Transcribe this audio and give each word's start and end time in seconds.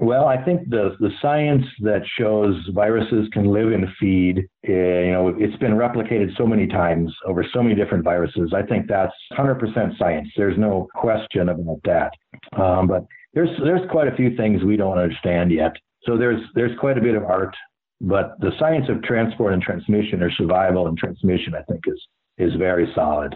Well, 0.00 0.26
I 0.26 0.40
think 0.44 0.70
the 0.70 0.96
the 1.00 1.10
science 1.20 1.64
that 1.80 2.02
shows 2.16 2.54
viruses 2.72 3.28
can 3.32 3.52
live 3.52 3.72
in 3.72 3.84
feed, 3.98 4.48
uh, 4.68 4.72
you 4.72 5.10
know, 5.10 5.34
it's 5.36 5.56
been 5.56 5.72
replicated 5.72 6.36
so 6.36 6.46
many 6.46 6.68
times 6.68 7.12
over 7.26 7.44
so 7.52 7.64
many 7.64 7.74
different 7.74 8.04
viruses. 8.04 8.52
I 8.54 8.62
think 8.62 8.86
that's 8.86 9.12
100% 9.32 9.98
science. 9.98 10.28
There's 10.36 10.56
no 10.56 10.86
question 10.94 11.48
about 11.48 11.80
that. 11.84 12.12
Um, 12.56 12.86
but 12.86 13.06
there's 13.34 13.50
there's 13.64 13.80
quite 13.90 14.06
a 14.06 14.14
few 14.14 14.36
things 14.36 14.62
we 14.62 14.76
don't 14.76 14.98
understand 14.98 15.50
yet. 15.50 15.72
So 16.04 16.16
there's 16.16 16.40
there's 16.54 16.78
quite 16.78 16.96
a 16.96 17.00
bit 17.00 17.16
of 17.16 17.24
art, 17.24 17.56
but 18.00 18.38
the 18.38 18.52
science 18.56 18.88
of 18.88 19.02
transport 19.02 19.52
and 19.52 19.60
transmission 19.60 20.22
or 20.22 20.30
survival 20.30 20.86
and 20.86 20.96
transmission, 20.96 21.56
I 21.56 21.62
think, 21.62 21.80
is 21.88 22.00
is 22.38 22.54
very 22.54 22.88
solid. 22.94 23.34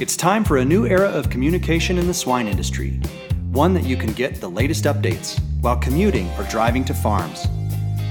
It's 0.00 0.16
time 0.16 0.42
for 0.42 0.56
a 0.56 0.64
new 0.64 0.86
era 0.86 1.08
of 1.08 1.30
communication 1.30 1.98
in 1.98 2.08
the 2.08 2.14
swine 2.14 2.48
industry 2.48 3.00
one 3.52 3.74
that 3.74 3.84
you 3.84 3.98
can 3.98 4.10
get 4.14 4.40
the 4.40 4.48
latest 4.48 4.84
updates 4.84 5.38
while 5.60 5.76
commuting 5.76 6.26
or 6.38 6.44
driving 6.44 6.82
to 6.86 6.94
farms. 6.94 7.46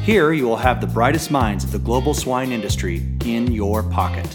Here, 0.03 0.33
you 0.33 0.47
will 0.47 0.55
have 0.55 0.79
the 0.79 0.85
brightest 0.85 1.31
minds 1.31 1.63
of 1.63 1.71
the 1.71 1.79
global 1.79 2.13
swine 2.13 2.51
industry 2.51 3.03
in 3.25 3.51
your 3.51 3.81
pocket. 3.81 4.27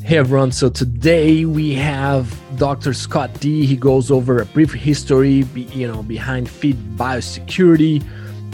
Hey 0.00 0.16
everyone, 0.16 0.52
so 0.52 0.70
today 0.70 1.44
we 1.44 1.74
have 1.74 2.32
Dr. 2.56 2.94
Scott 2.94 3.34
Dee. 3.40 3.66
He 3.66 3.76
goes 3.76 4.12
over 4.12 4.40
a 4.40 4.46
brief 4.46 4.72
history, 4.72 5.44
you 5.54 5.88
know, 5.88 6.04
behind 6.04 6.48
feed 6.48 6.76
biosecurity, 6.96 8.04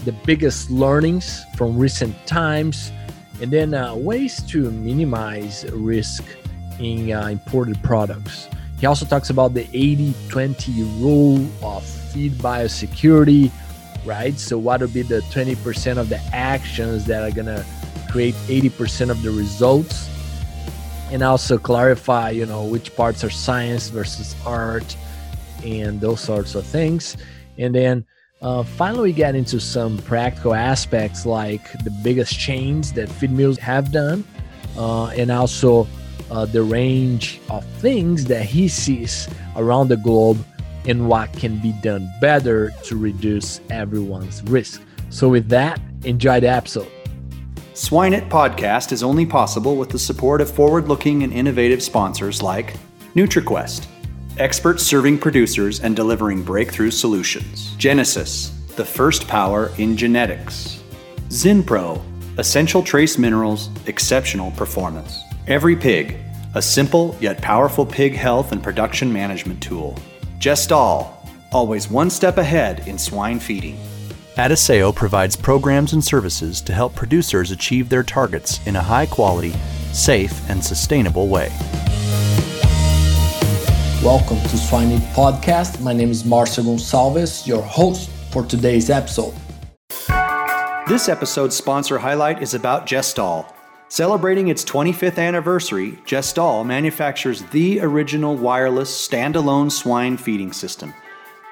the 0.06 0.12
biggest 0.24 0.70
learnings 0.70 1.44
from 1.54 1.78
recent 1.78 2.14
times, 2.26 2.90
and 3.42 3.50
then 3.50 3.74
uh, 3.74 3.94
ways 3.94 4.42
to 4.44 4.70
minimize 4.70 5.70
risk 5.70 6.24
in 6.80 7.12
uh, 7.12 7.26
imported 7.26 7.80
products. 7.82 8.48
He 8.78 8.86
also 8.86 9.06
talks 9.06 9.30
about 9.30 9.54
the 9.54 9.66
80 9.72 10.14
20 10.28 10.82
rule 11.00 11.46
of 11.62 11.84
feed 11.84 12.32
biosecurity, 12.34 13.50
right? 14.04 14.38
So, 14.38 14.58
what 14.58 14.80
would 14.80 14.92
be 14.92 15.02
the 15.02 15.20
20% 15.20 15.98
of 15.98 16.08
the 16.08 16.20
actions 16.32 17.06
that 17.06 17.22
are 17.22 17.34
going 17.34 17.46
to 17.46 17.64
create 18.10 18.34
80% 18.46 19.10
of 19.10 19.22
the 19.22 19.30
results? 19.30 20.08
And 21.10 21.22
also 21.22 21.58
clarify, 21.58 22.30
you 22.30 22.46
know, 22.46 22.64
which 22.64 22.94
parts 22.96 23.22
are 23.24 23.30
science 23.30 23.88
versus 23.88 24.34
art 24.46 24.96
and 25.62 26.00
those 26.00 26.20
sorts 26.20 26.54
of 26.54 26.66
things. 26.66 27.16
And 27.58 27.74
then 27.74 28.04
uh, 28.42 28.62
finally, 28.62 29.04
we 29.04 29.12
get 29.12 29.34
into 29.34 29.58
some 29.58 29.96
practical 29.98 30.54
aspects 30.54 31.24
like 31.24 31.72
the 31.82 31.90
biggest 31.90 32.38
chains 32.38 32.92
that 32.92 33.08
feed 33.08 33.30
mills 33.30 33.56
have 33.58 33.90
done, 33.90 34.22
uh, 34.76 35.06
and 35.06 35.30
also 35.30 35.86
uh, 36.30 36.44
the 36.46 36.62
range 36.62 37.40
of 37.50 37.64
things 37.80 38.24
that 38.26 38.44
he 38.44 38.68
sees 38.68 39.28
around 39.56 39.88
the 39.88 39.96
globe 39.96 40.44
and 40.86 41.08
what 41.08 41.32
can 41.32 41.58
be 41.58 41.72
done 41.82 42.10
better 42.20 42.70
to 42.84 42.96
reduce 42.96 43.60
everyone's 43.70 44.42
risk. 44.44 44.82
So, 45.10 45.28
with 45.28 45.48
that, 45.48 45.80
enjoy 46.04 46.40
the 46.40 46.48
episode. 46.48 46.90
SwineIt 47.74 48.28
podcast 48.28 48.92
is 48.92 49.02
only 49.02 49.26
possible 49.26 49.76
with 49.76 49.88
the 49.88 49.98
support 49.98 50.40
of 50.40 50.50
forward 50.50 50.88
looking 50.88 51.22
and 51.22 51.32
innovative 51.32 51.82
sponsors 51.82 52.42
like 52.42 52.76
NutriQuest, 53.14 53.86
experts 54.38 54.82
serving 54.82 55.18
producers 55.18 55.80
and 55.80 55.96
delivering 55.96 56.42
breakthrough 56.42 56.90
solutions, 56.90 57.74
Genesus, 57.76 58.52
the 58.76 58.84
first 58.84 59.26
power 59.26 59.72
in 59.78 59.96
genetics, 59.96 60.82
Zinpro, 61.28 62.00
essential 62.38 62.82
trace 62.82 63.18
minerals, 63.18 63.70
exceptional 63.86 64.50
performance. 64.52 65.20
Every 65.46 65.76
Pig, 65.76 66.16
a 66.54 66.62
simple 66.62 67.14
yet 67.20 67.42
powerful 67.42 67.84
pig 67.84 68.14
health 68.14 68.50
and 68.52 68.62
production 68.62 69.12
management 69.12 69.62
tool. 69.62 69.94
Gestal, 70.38 71.12
always 71.52 71.86
one 71.86 72.08
step 72.08 72.38
ahead 72.38 72.88
in 72.88 72.96
swine 72.96 73.38
feeding. 73.38 73.78
Adisseo 74.36 74.94
provides 74.94 75.36
programs 75.36 75.92
and 75.92 76.02
services 76.02 76.62
to 76.62 76.72
help 76.72 76.94
producers 76.94 77.50
achieve 77.50 77.90
their 77.90 78.02
targets 78.02 78.66
in 78.66 78.74
a 78.76 78.82
high 78.82 79.04
quality, 79.04 79.52
safe, 79.92 80.48
and 80.48 80.64
sustainable 80.64 81.28
way. 81.28 81.52
Welcome 84.02 84.40
to 84.40 84.56
SwineIt 84.56 85.12
Podcast. 85.12 85.78
My 85.82 85.92
name 85.92 86.10
is 86.10 86.22
Marcio 86.22 86.64
Gonçalves, 86.64 87.46
your 87.46 87.60
host 87.60 88.08
for 88.30 88.46
today's 88.46 88.88
episode. 88.88 89.34
This 90.88 91.10
episode's 91.10 91.54
sponsor 91.54 91.98
highlight 91.98 92.42
is 92.42 92.54
about 92.54 92.86
Gestal 92.86 93.53
Celebrating 93.94 94.48
its 94.48 94.64
25th 94.64 95.20
anniversary, 95.24 95.92
Gestal 96.04 96.66
manufactures 96.66 97.42
the 97.52 97.78
original 97.78 98.34
wireless 98.34 98.90
standalone 98.90 99.70
swine 99.70 100.16
feeding 100.16 100.52
system, 100.52 100.92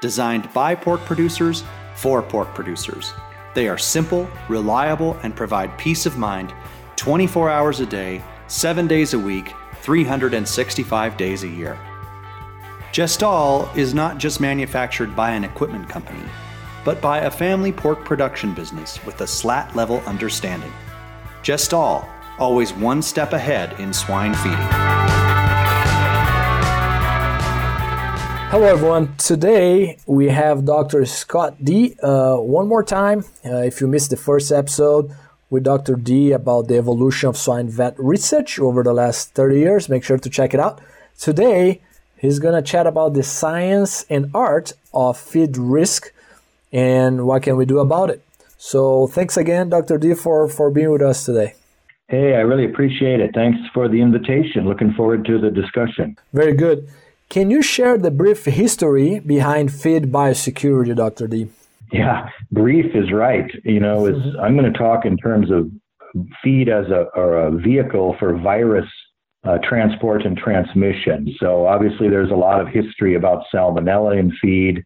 designed 0.01 0.53
by 0.53 0.75
pork 0.75 1.01
producers 1.03 1.63
for 1.95 2.21
pork 2.21 2.53
producers. 2.53 3.13
They 3.55 3.69
are 3.69 3.79
simple, 3.79 4.29
reliable, 4.49 5.17
and 5.23 5.37
provide 5.37 5.79
peace 5.79 6.05
of 6.05 6.19
mind 6.19 6.53
24 6.97 7.49
hours 7.49 7.79
a 7.79 7.87
day, 7.87 8.21
7 8.49 8.89
days 8.89 9.15
a 9.15 9.19
week, 9.21 9.53
365 9.77 11.17
days 11.17 11.45
a 11.45 11.49
year. 11.49 11.79
Gestal 12.91 13.73
is 13.77 13.95
not 13.95 14.19
just 14.19 14.41
manufactured 14.41 15.15
by 15.15 15.31
an 15.31 15.45
equipment 15.45 15.89
company, 15.89 16.29
but 16.85 17.01
by 17.01 17.21
a 17.21 17.31
family 17.31 17.71
pork 17.71 18.05
production 18.05 18.53
business 18.53 18.99
with 19.07 19.21
a 19.21 19.27
slat 19.29 19.77
level 19.77 20.01
understanding. 20.07 20.73
Gestal 21.45 22.05
always 22.43 22.73
one 22.73 23.01
step 23.01 23.33
ahead 23.33 23.79
in 23.79 23.93
swine 23.93 24.35
feeding. 24.35 24.59
Hello, 28.51 28.67
everyone. 28.67 29.17
Today 29.17 29.97
we 30.07 30.29
have 30.29 30.65
Dr. 30.65 31.07
Scott 31.07 31.65
Dee. 31.65 31.95
Uh, 32.03 32.39
one 32.39 32.67
more 32.67 32.83
time, 32.83 33.25
uh, 33.47 33.59
if 33.59 33.81
you 33.81 33.87
missed 33.87 34.11
the 34.11 34.17
first 34.17 34.51
episode 34.51 35.15
with 35.51 35.63
Dr. 35.63 35.95
Dee 35.95 36.33
about 36.33 36.67
the 36.67 36.77
evolution 36.77 37.29
of 37.29 37.37
swine 37.37 37.69
vet 37.69 37.95
research 37.97 38.59
over 38.59 38.83
the 38.83 38.93
last 38.93 39.35
30 39.35 39.61
years, 39.61 39.89
make 39.89 40.03
sure 40.03 40.19
to 40.19 40.29
check 40.29 40.53
it 40.53 40.59
out. 40.59 40.81
Today, 41.17 41.81
he's 42.19 42.41
going 42.41 42.57
to 42.57 42.71
chat 42.73 42.89
about 42.89 43.15
the 43.15 43.23
science 43.23 44.05
and 44.11 44.33
art 44.35 44.73
of 44.93 45.17
feed 45.17 45.57
risk 45.57 46.13
and 46.73 47.25
what 47.25 47.45
can 47.45 47.57
we 47.57 47.67
do 47.67 47.79
about 47.79 48.11
it. 48.11 48.21
So, 48.59 49.07
thanks 49.07 49.37
again, 49.37 49.69
Dr. 49.69 49.97
Dee, 49.97 50.15
for, 50.15 50.49
for 50.49 50.71
being 50.71 50.91
with 50.91 51.03
us 51.03 51.25
today. 51.25 51.55
Hey, 52.09 52.35
I 52.35 52.41
really 52.41 52.65
appreciate 52.65 53.21
it. 53.21 53.31
Thanks 53.35 53.59
for 53.73 53.89
the 53.89 54.01
invitation. 54.01 54.67
Looking 54.67 54.93
forward 54.93 55.25
to 55.27 55.39
the 55.39 55.51
discussion. 55.51 56.17
Very 56.33 56.55
good. 56.55 56.89
Can 57.31 57.51
you 57.51 57.63
share 57.63 57.97
the 57.97 58.11
brief 58.11 58.45
history 58.45 59.19
behind 59.21 59.73
feed 59.73 60.13
biosecurity, 60.13 60.95
Dr. 60.95 61.27
Dee? 61.27 61.49
Yeah, 61.91 62.29
brief 62.51 62.95
is 62.95 63.11
right. 63.13 63.51
You 63.65 63.81
know, 63.81 64.07
is 64.07 64.17
mm-hmm. 64.17 64.41
I'm 64.41 64.57
going 64.57 64.71
to 64.71 64.79
talk 64.79 65.05
in 65.05 65.17
terms 65.17 65.51
of 65.51 65.71
feed 66.43 66.69
as 66.69 66.87
a 66.89 67.07
or 67.15 67.47
a 67.47 67.51
vehicle 67.51 68.17
for 68.19 68.37
virus 68.37 68.89
uh, 69.45 69.59
transport 69.67 70.25
and 70.25 70.37
transmission. 70.37 71.35
So 71.41 71.67
obviously, 71.67 72.09
there's 72.09 72.31
a 72.31 72.35
lot 72.35 72.61
of 72.61 72.69
history 72.69 73.15
about 73.15 73.45
salmonella 73.55 74.19
in 74.19 74.33
feed, 74.41 74.85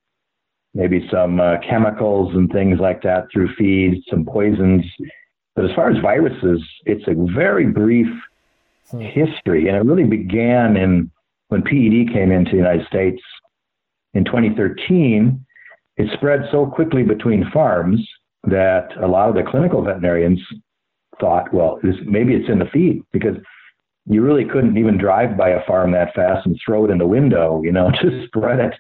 maybe 0.74 1.08
some 1.12 1.40
uh, 1.40 1.56
chemicals 1.68 2.34
and 2.34 2.50
things 2.50 2.78
like 2.80 3.02
that 3.02 3.24
through 3.32 3.54
feed, 3.56 4.02
some 4.10 4.24
poisons 4.24 4.84
but 5.56 5.64
as 5.64 5.74
far 5.74 5.90
as 5.90 5.96
viruses, 6.02 6.62
it's 6.84 7.08
a 7.08 7.14
very 7.34 7.66
brief 7.66 8.06
hmm. 8.90 9.00
history, 9.00 9.66
and 9.68 9.76
it 9.76 9.84
really 9.84 10.04
began 10.04 10.76
in 10.76 11.10
when 11.48 11.62
PED 11.62 12.12
came 12.12 12.30
into 12.30 12.52
the 12.52 12.58
United 12.58 12.86
States 12.86 13.22
in 14.14 14.24
2013. 14.24 15.44
It 15.96 16.10
spread 16.12 16.42
so 16.52 16.66
quickly 16.66 17.02
between 17.02 17.50
farms 17.50 18.06
that 18.44 18.88
a 19.02 19.08
lot 19.08 19.30
of 19.30 19.34
the 19.34 19.50
clinical 19.50 19.82
veterinarians 19.82 20.40
thought, 21.18 21.52
well, 21.54 21.80
this, 21.82 21.96
maybe 22.04 22.34
it's 22.34 22.50
in 22.50 22.58
the 22.58 22.66
feed 22.66 23.02
because 23.12 23.36
you 24.04 24.22
really 24.22 24.44
couldn't 24.44 24.76
even 24.76 24.98
drive 24.98 25.36
by 25.36 25.50
a 25.50 25.64
farm 25.66 25.92
that 25.92 26.14
fast 26.14 26.46
and 26.46 26.58
throw 26.64 26.84
it 26.84 26.90
in 26.90 26.98
the 26.98 27.06
window, 27.06 27.62
you 27.64 27.72
know, 27.72 27.90
to 28.02 28.26
spread 28.26 28.60
it 28.60 28.74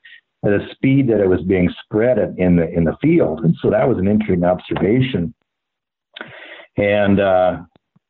at 0.44 0.52
a 0.52 0.68
speed 0.72 1.08
that 1.08 1.20
it 1.20 1.28
was 1.28 1.42
being 1.42 1.72
spread 1.84 2.18
in 2.36 2.56
the 2.56 2.68
in 2.68 2.84
the 2.84 2.96
field. 3.00 3.40
And 3.40 3.56
so 3.60 3.70
that 3.70 3.88
was 3.88 3.98
an 3.98 4.06
interesting 4.06 4.44
observation. 4.44 5.34
And 6.76 7.20
uh, 7.20 7.62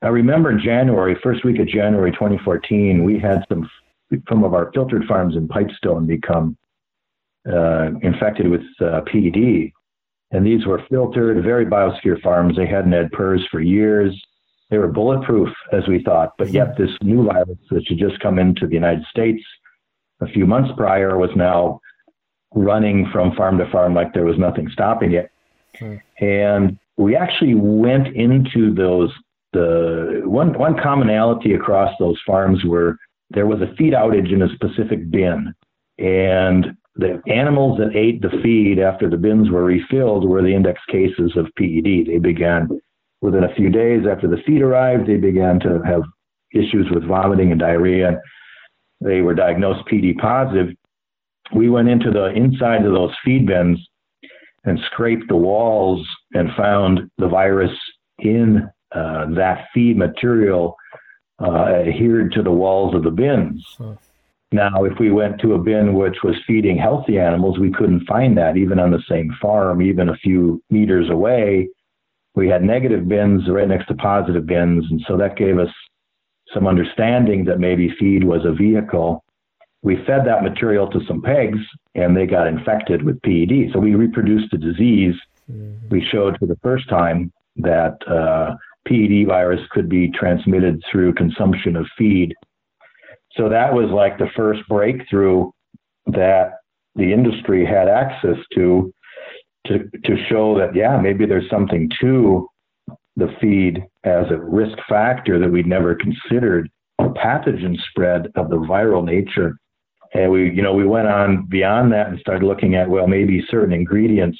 I 0.02 0.08
remember 0.08 0.50
in 0.50 0.60
January, 0.60 1.16
first 1.22 1.44
week 1.44 1.58
of 1.58 1.68
January 1.68 2.12
2014, 2.12 3.04
we 3.04 3.18
had 3.18 3.44
some 3.48 3.68
some 4.28 4.44
of 4.44 4.54
our 4.54 4.70
filtered 4.72 5.04
farms 5.06 5.34
in 5.34 5.48
Pipestone 5.48 6.06
become 6.06 6.56
uh, 7.48 7.90
infected 8.02 8.48
with 8.48 8.62
uh, 8.80 9.00
PED. 9.02 9.72
And 10.32 10.46
these 10.46 10.66
were 10.66 10.82
filtered, 10.90 11.42
very 11.42 11.66
biosecure 11.66 12.20
farms. 12.20 12.56
They 12.56 12.66
hadn't 12.66 12.92
had 12.92 13.10
PRRS 13.12 13.48
for 13.50 13.60
years. 13.60 14.14
They 14.70 14.78
were 14.78 14.88
bulletproof, 14.88 15.48
as 15.72 15.86
we 15.86 16.02
thought. 16.02 16.32
But 16.38 16.50
yet, 16.50 16.76
this 16.76 16.90
new 17.02 17.24
virus 17.24 17.58
that 17.70 17.86
had 17.88 17.98
just 17.98 18.20
come 18.20 18.38
into 18.38 18.66
the 18.66 18.74
United 18.74 19.04
States 19.10 19.42
a 20.20 20.26
few 20.26 20.46
months 20.46 20.70
prior 20.76 21.16
was 21.18 21.30
now 21.36 21.80
running 22.54 23.08
from 23.12 23.34
farm 23.36 23.58
to 23.58 23.70
farm 23.70 23.94
like 23.94 24.12
there 24.14 24.24
was 24.24 24.38
nothing 24.38 24.68
stopping 24.72 25.12
it. 25.12 25.30
Hmm. 25.78 25.96
And 26.20 26.78
we 26.96 27.14
actually 27.14 27.54
went 27.54 28.08
into 28.08 28.74
those 28.74 29.12
the 29.52 30.22
one 30.24 30.58
one 30.58 30.76
commonality 30.82 31.54
across 31.54 31.94
those 31.98 32.20
farms 32.26 32.64
were 32.64 32.96
there 33.30 33.46
was 33.46 33.60
a 33.60 33.74
feed 33.76 33.92
outage 33.92 34.32
in 34.32 34.42
a 34.42 34.54
specific 34.54 35.10
bin 35.10 35.54
and 35.98 36.76
the 36.96 37.20
animals 37.26 37.78
that 37.78 37.94
ate 37.94 38.22
the 38.22 38.30
feed 38.42 38.78
after 38.78 39.08
the 39.08 39.16
bins 39.16 39.50
were 39.50 39.64
refilled 39.64 40.26
were 40.26 40.42
the 40.42 40.54
index 40.54 40.80
cases 40.90 41.32
of 41.36 41.46
PED. 41.56 42.06
They 42.06 42.18
began 42.18 42.68
within 43.20 43.44
a 43.44 43.54
few 43.54 43.70
days 43.70 44.04
after 44.10 44.26
the 44.26 44.42
feed 44.46 44.62
arrived, 44.62 45.06
they 45.06 45.16
began 45.16 45.60
to 45.60 45.82
have 45.84 46.02
issues 46.54 46.86
with 46.90 47.04
vomiting 47.04 47.50
and 47.50 47.60
diarrhea. 47.60 48.20
They 49.00 49.20
were 49.20 49.34
diagnosed 49.34 49.86
PED 49.88 50.16
positive. 50.18 50.68
We 51.54 51.68
went 51.68 51.88
into 51.88 52.10
the 52.10 52.26
inside 52.34 52.84
of 52.84 52.92
those 52.92 53.12
feed 53.24 53.46
bins 53.46 53.78
and 54.64 54.78
scraped 54.90 55.28
the 55.28 55.36
walls 55.36 56.06
and 56.32 56.50
found 56.56 57.10
the 57.18 57.28
virus 57.28 57.72
in 58.18 58.68
uh, 58.94 59.26
that 59.34 59.66
feed 59.74 59.96
material 59.96 60.76
uh, 61.40 61.66
adhered 61.66 62.32
to 62.32 62.42
the 62.42 62.50
walls 62.50 62.94
of 62.94 63.02
the 63.02 63.10
bins. 63.10 63.64
Huh. 63.78 63.94
Now, 64.52 64.84
if 64.84 64.98
we 65.00 65.10
went 65.10 65.40
to 65.40 65.54
a 65.54 65.58
bin 65.58 65.94
which 65.94 66.22
was 66.22 66.36
feeding 66.46 66.78
healthy 66.78 67.18
animals, 67.18 67.58
we 67.58 67.72
couldn't 67.72 68.06
find 68.06 68.38
that 68.38 68.56
even 68.56 68.78
on 68.78 68.92
the 68.92 69.02
same 69.08 69.34
farm, 69.42 69.82
even 69.82 70.08
a 70.08 70.16
few 70.16 70.62
meters 70.70 71.10
away. 71.10 71.68
We 72.34 72.48
had 72.48 72.62
negative 72.62 73.08
bins 73.08 73.48
right 73.48 73.66
next 73.66 73.88
to 73.88 73.94
positive 73.94 74.46
bins. 74.46 74.84
And 74.90 75.02
so 75.08 75.16
that 75.16 75.36
gave 75.36 75.58
us 75.58 75.70
some 76.54 76.66
understanding 76.66 77.44
that 77.46 77.58
maybe 77.58 77.94
feed 77.98 78.22
was 78.22 78.44
a 78.44 78.52
vehicle. 78.52 79.24
We 79.82 79.96
fed 80.06 80.24
that 80.26 80.42
material 80.42 80.88
to 80.90 81.00
some 81.08 81.22
pigs 81.22 81.58
and 81.94 82.16
they 82.16 82.26
got 82.26 82.46
infected 82.46 83.02
with 83.02 83.20
PED. 83.22 83.72
So 83.72 83.80
we 83.80 83.94
reproduced 83.94 84.52
the 84.52 84.58
disease. 84.58 85.14
Mm-hmm. 85.50 85.88
We 85.90 86.04
showed 86.10 86.36
for 86.38 86.46
the 86.46 86.58
first 86.62 86.88
time 86.88 87.32
that 87.56 87.96
uh, 88.08 88.56
PED 88.86 89.26
virus 89.26 89.60
could 89.70 89.88
be 89.88 90.10
transmitted 90.10 90.82
through 90.90 91.14
consumption 91.14 91.76
of 91.76 91.86
feed 91.96 92.34
so 93.36 93.48
that 93.48 93.72
was 93.72 93.90
like 93.90 94.18
the 94.18 94.30
first 94.34 94.60
breakthrough 94.68 95.50
that 96.06 96.52
the 96.94 97.12
industry 97.12 97.64
had 97.66 97.88
access 97.88 98.36
to 98.54 98.92
to 99.66 99.90
to 100.04 100.16
show 100.28 100.58
that 100.58 100.74
yeah 100.74 100.98
maybe 100.98 101.26
there's 101.26 101.50
something 101.50 101.90
to 102.00 102.48
the 103.16 103.34
feed 103.40 103.84
as 104.04 104.26
a 104.30 104.38
risk 104.38 104.78
factor 104.88 105.38
that 105.38 105.50
we'd 105.50 105.66
never 105.66 105.94
considered 105.94 106.70
the 106.98 107.12
pathogen 107.16 107.76
spread 107.90 108.28
of 108.36 108.48
the 108.48 108.56
viral 108.56 109.04
nature 109.04 109.56
and 110.14 110.30
we 110.30 110.50
you 110.50 110.62
know 110.62 110.72
we 110.72 110.86
went 110.86 111.08
on 111.08 111.46
beyond 111.46 111.92
that 111.92 112.08
and 112.08 112.18
started 112.20 112.46
looking 112.46 112.74
at 112.74 112.88
well 112.88 113.06
maybe 113.06 113.44
certain 113.50 113.72
ingredients 113.72 114.38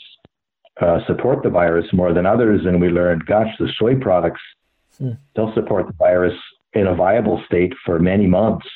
uh, 0.81 0.99
support 1.07 1.43
the 1.43 1.51
virus 1.51 1.87
more 1.93 2.13
than 2.13 2.27
others 2.27 2.61
and 2.67 2.81
we 2.81 2.89
learned 2.89 3.25
gosh 3.27 3.49
the 3.59 3.69
soy 3.79 3.95
products 3.97 4.41
hmm. 4.99 5.13
they'll 5.35 5.55
support 5.55 5.87
the 5.87 5.95
virus 5.95 6.35
in 6.75 6.87
a 6.89 6.95
viable 6.95 7.43
state 7.47 7.73
for 7.85 7.99
many 7.99 8.27
months 8.27 8.67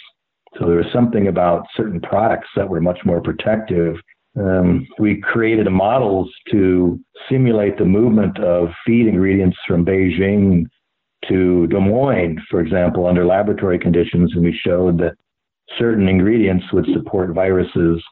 so 0.58 0.66
there 0.66 0.76
was 0.76 0.92
something 0.92 1.28
about 1.28 1.66
certain 1.76 2.00
products 2.00 2.48
that 2.56 2.68
were 2.68 2.80
much 2.80 2.98
more 3.04 3.20
protective. 3.20 3.96
Um, 4.38 4.86
we 4.98 5.20
created 5.20 5.68
models 5.70 6.30
to 6.50 6.98
simulate 7.28 7.78
the 7.78 7.84
movement 7.84 8.38
of 8.38 8.68
feed 8.84 9.06
ingredients 9.06 9.56
from 9.66 9.84
Beijing 9.84 10.64
to 11.28 11.66
Des 11.68 11.78
Moines, 11.78 12.38
for 12.50 12.60
example, 12.60 13.06
under 13.06 13.26
laboratory 13.26 13.78
conditions, 13.78 14.32
and 14.34 14.44
we 14.44 14.58
showed 14.64 14.98
that 14.98 15.14
certain 15.78 16.08
ingredients 16.08 16.64
would 16.72 16.86
support 16.92 17.30
viruses 17.34 18.02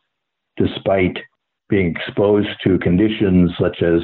despite 0.56 1.16
being 1.68 1.94
exposed 1.94 2.48
to 2.64 2.78
conditions 2.78 3.50
such 3.58 3.82
as 3.82 4.00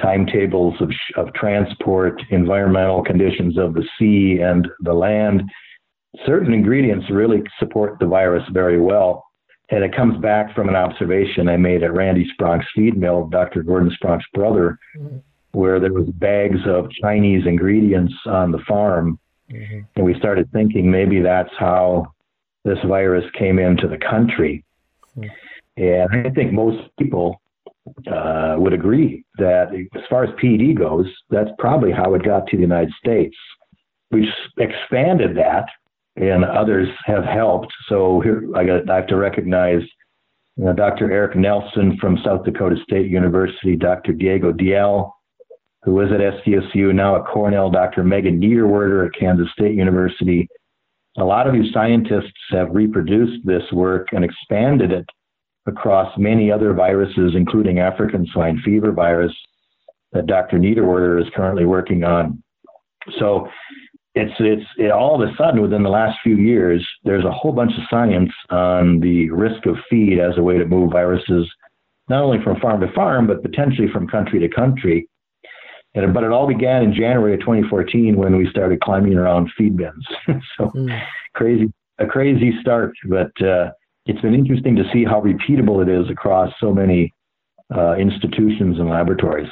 timetables 0.00 0.74
of, 0.80 0.90
of 1.16 1.32
transport, 1.34 2.20
environmental 2.30 3.02
conditions 3.02 3.58
of 3.58 3.74
the 3.74 3.86
sea 3.98 4.40
and 4.42 4.68
the 4.80 4.92
land, 4.92 5.42
certain 6.26 6.52
ingredients 6.52 7.06
really 7.10 7.42
support 7.58 7.98
the 7.98 8.06
virus 8.06 8.44
very 8.52 8.80
well. 8.80 9.24
And 9.70 9.84
it 9.84 9.94
comes 9.94 10.20
back 10.20 10.54
from 10.54 10.68
an 10.68 10.74
observation 10.74 11.48
I 11.48 11.56
made 11.56 11.82
at 11.82 11.92
Randy 11.92 12.28
Spronk's 12.34 12.66
feed 12.74 12.96
mill, 12.96 13.28
Dr. 13.28 13.62
Gordon 13.62 13.94
Spronk's 14.02 14.26
brother, 14.34 14.78
mm-hmm. 14.98 15.18
where 15.52 15.78
there 15.78 15.92
was 15.92 16.08
bags 16.14 16.60
of 16.66 16.90
Chinese 16.90 17.46
ingredients 17.46 18.14
on 18.26 18.50
the 18.50 18.58
farm. 18.66 19.18
Mm-hmm. 19.50 19.80
And 19.96 20.04
we 20.04 20.18
started 20.18 20.50
thinking 20.52 20.90
maybe 20.90 21.20
that's 21.20 21.52
how 21.56 22.12
this 22.64 22.78
virus 22.86 23.24
came 23.38 23.58
into 23.58 23.86
the 23.86 23.98
country. 23.98 24.64
Mm-hmm. 25.16 25.28
And 25.76 26.26
I 26.26 26.30
think 26.30 26.52
most 26.52 26.78
people 26.98 27.40
uh, 28.10 28.56
would 28.58 28.72
agree 28.72 29.24
that 29.38 29.68
as 29.94 30.02
far 30.10 30.24
as 30.24 30.30
PED 30.40 30.76
goes, 30.76 31.06
that's 31.30 31.50
probably 31.58 31.92
how 31.92 32.14
it 32.14 32.22
got 32.22 32.46
to 32.48 32.56
the 32.56 32.62
United 32.62 32.92
States. 33.02 33.36
We've 34.10 34.28
expanded 34.58 35.36
that 35.36 35.66
and 36.16 36.44
others 36.44 36.88
have 37.06 37.24
helped. 37.24 37.72
So 37.88 38.20
here 38.20 38.44
I 38.54 38.64
got 38.64 38.90
I 38.90 38.96
have 38.96 39.06
to 39.08 39.16
recognize 39.16 39.82
you 40.56 40.64
know, 40.64 40.72
Dr. 40.72 41.10
Eric 41.10 41.36
Nelson 41.36 41.96
from 42.00 42.18
South 42.24 42.44
Dakota 42.44 42.76
State 42.82 43.10
University, 43.10 43.76
Dr. 43.76 44.12
Diego 44.12 44.52
Diel, 44.52 45.14
who 45.84 45.94
was 45.94 46.10
at 46.12 46.20
SDSU, 46.20 46.94
now 46.94 47.16
at 47.16 47.26
Cornell, 47.26 47.70
Dr. 47.70 48.04
Megan 48.04 48.40
Niederwerder 48.40 49.06
at 49.06 49.18
Kansas 49.18 49.48
State 49.52 49.74
University. 49.74 50.48
A 51.18 51.24
lot 51.24 51.46
of 51.46 51.54
these 51.54 51.72
scientists 51.72 52.32
have 52.50 52.74
reproduced 52.74 53.46
this 53.46 53.62
work 53.72 54.08
and 54.12 54.24
expanded 54.24 54.92
it 54.92 55.06
across 55.70 56.12
many 56.18 56.50
other 56.50 56.74
viruses, 56.74 57.32
including 57.34 57.78
African 57.78 58.26
swine 58.32 58.60
fever 58.64 58.92
virus 58.92 59.32
that 60.12 60.26
Dr. 60.26 60.58
Niederwerder 60.58 61.20
is 61.20 61.28
currently 61.34 61.64
working 61.64 62.04
on. 62.04 62.42
So 63.18 63.48
it's 64.14 64.32
it's 64.40 64.66
it, 64.76 64.90
all 64.90 65.20
of 65.20 65.28
a 65.28 65.32
sudden 65.36 65.62
within 65.62 65.82
the 65.82 65.88
last 65.88 66.18
few 66.22 66.36
years 66.36 66.86
there's 67.04 67.24
a 67.24 67.30
whole 67.30 67.52
bunch 67.52 67.72
of 67.72 67.84
science 67.88 68.30
on 68.50 68.98
the 69.00 69.30
risk 69.30 69.66
of 69.66 69.76
feed 69.88 70.18
as 70.18 70.36
a 70.36 70.42
way 70.42 70.58
to 70.58 70.64
move 70.64 70.90
viruses 70.90 71.48
not 72.08 72.22
only 72.22 72.42
from 72.42 72.58
farm 72.60 72.80
to 72.80 72.92
farm 72.92 73.26
but 73.28 73.42
potentially 73.42 73.88
from 73.92 74.08
country 74.08 74.40
to 74.40 74.48
country 74.48 75.08
and, 75.94 76.12
but 76.12 76.24
it 76.24 76.32
all 76.32 76.46
began 76.46 76.82
in 76.82 76.92
January 76.92 77.34
of 77.34 77.40
2014 77.40 78.16
when 78.16 78.36
we 78.36 78.50
started 78.50 78.80
climbing 78.80 79.14
around 79.14 79.48
feed 79.56 79.76
bins 79.76 80.06
so 80.58 80.66
mm. 80.74 81.00
crazy 81.34 81.72
a 81.98 82.06
crazy 82.06 82.52
start 82.60 82.92
but 83.08 83.30
uh, 83.46 83.70
it's 84.06 84.20
been 84.20 84.34
interesting 84.34 84.76
to 84.76 84.84
see 84.92 85.04
how 85.04 85.20
repeatable 85.20 85.82
it 85.82 85.88
is 85.88 86.10
across 86.10 86.52
so 86.60 86.72
many 86.72 87.12
uh, 87.74 87.94
institutions 87.94 88.78
and 88.78 88.88
laboratories 88.88 89.48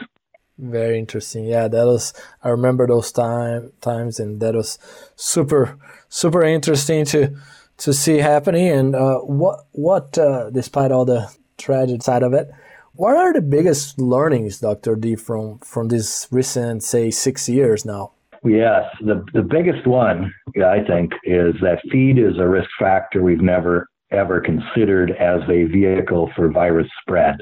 very 0.59 0.99
interesting. 0.99 1.45
Yeah, 1.45 1.69
that 1.69 1.87
was. 1.87 2.13
I 2.43 2.49
remember 2.49 2.87
those 2.87 3.13
time 3.13 3.73
times, 3.81 4.19
and 4.19 4.41
that 4.41 4.55
was 4.55 4.79
super 5.17 5.79
super 6.09 6.43
interesting 6.43 7.05
to 7.07 7.37
to 7.79 7.93
see 7.93 8.19
happening. 8.19 8.69
And 8.69 8.95
uh, 8.95 9.19
what 9.21 9.67
what 9.73 10.19
uh, 10.19 10.51
despite 10.51 10.93
all 10.93 11.05
the 11.05 11.33
tragic 11.57 12.03
side 12.03 12.23
of 12.23 12.33
it, 12.33 12.51
what 12.95 13.17
are 13.17 13.33
the 13.33 13.43
biggest 13.43 13.99
learnings, 14.01 14.59
Doctor 14.59 14.97
Dee, 14.97 15.17
from 15.17 15.59
from 15.61 15.89
this 15.89 16.27
recent, 16.31 16.83
say, 16.83 17.11
six 17.11 17.49
years 17.49 17.85
now? 17.85 18.13
Yes, 18.45 18.85
the 19.01 19.25
the 19.33 19.43
biggest 19.43 19.87
one 19.87 20.33
I 20.57 20.83
think 20.87 21.13
is 21.25 21.55
that 21.63 21.81
feed 21.91 22.19
is 22.19 22.39
a 22.39 22.49
risk 22.49 22.71
factor 22.79 23.23
we've 23.23 23.41
never 23.41 23.87
ever 24.11 24.41
considered 24.41 25.13
as 25.13 25.41
a 25.49 25.65
vehicle 25.65 26.31
for 26.35 26.51
virus 26.51 26.89
spread 27.03 27.37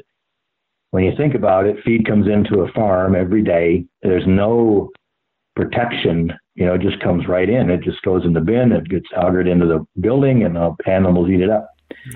when 0.97 1.05
you 1.05 1.13
think 1.15 1.35
about 1.35 1.67
it, 1.67 1.77
feed 1.85 2.07
comes 2.07 2.27
into 2.27 2.61
a 2.61 2.73
farm 2.73 3.15
every 3.15 3.43
day. 3.43 3.85
There's 4.03 4.27
no 4.27 4.89
protection. 5.55 6.33
You 6.55 6.65
know, 6.67 6.75
it 6.75 6.81
just 6.81 7.01
comes 7.01 7.29
right 7.29 7.49
in. 7.49 7.69
It 7.71 7.83
just 7.83 8.01
goes 8.01 8.25
in 8.25 8.33
the 8.33 8.41
bin. 8.41 8.73
It 8.73 8.89
gets 8.89 9.07
outed 9.15 9.47
into 9.47 9.67
the 9.67 9.85
building, 10.01 10.45
and 10.45 10.57
the 10.57 10.75
animals 10.87 11.29
eat 11.29 11.41
it 11.41 11.51
up. 11.51 11.69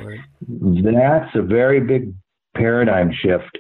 Right. 0.03 0.21
That's 0.49 1.35
a 1.35 1.43
very 1.43 1.81
big 1.81 2.15
paradigm 2.57 3.13
shift. 3.13 3.59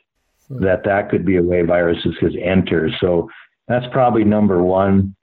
Hmm. 0.48 0.64
That 0.64 0.84
that 0.84 1.10
could 1.10 1.26
be 1.26 1.36
a 1.36 1.42
way 1.42 1.62
viruses 1.62 2.16
could 2.18 2.36
enter. 2.36 2.90
So 3.00 3.28
that's 3.68 3.86
probably 3.92 4.24
number 4.24 4.62
one. 4.62 5.14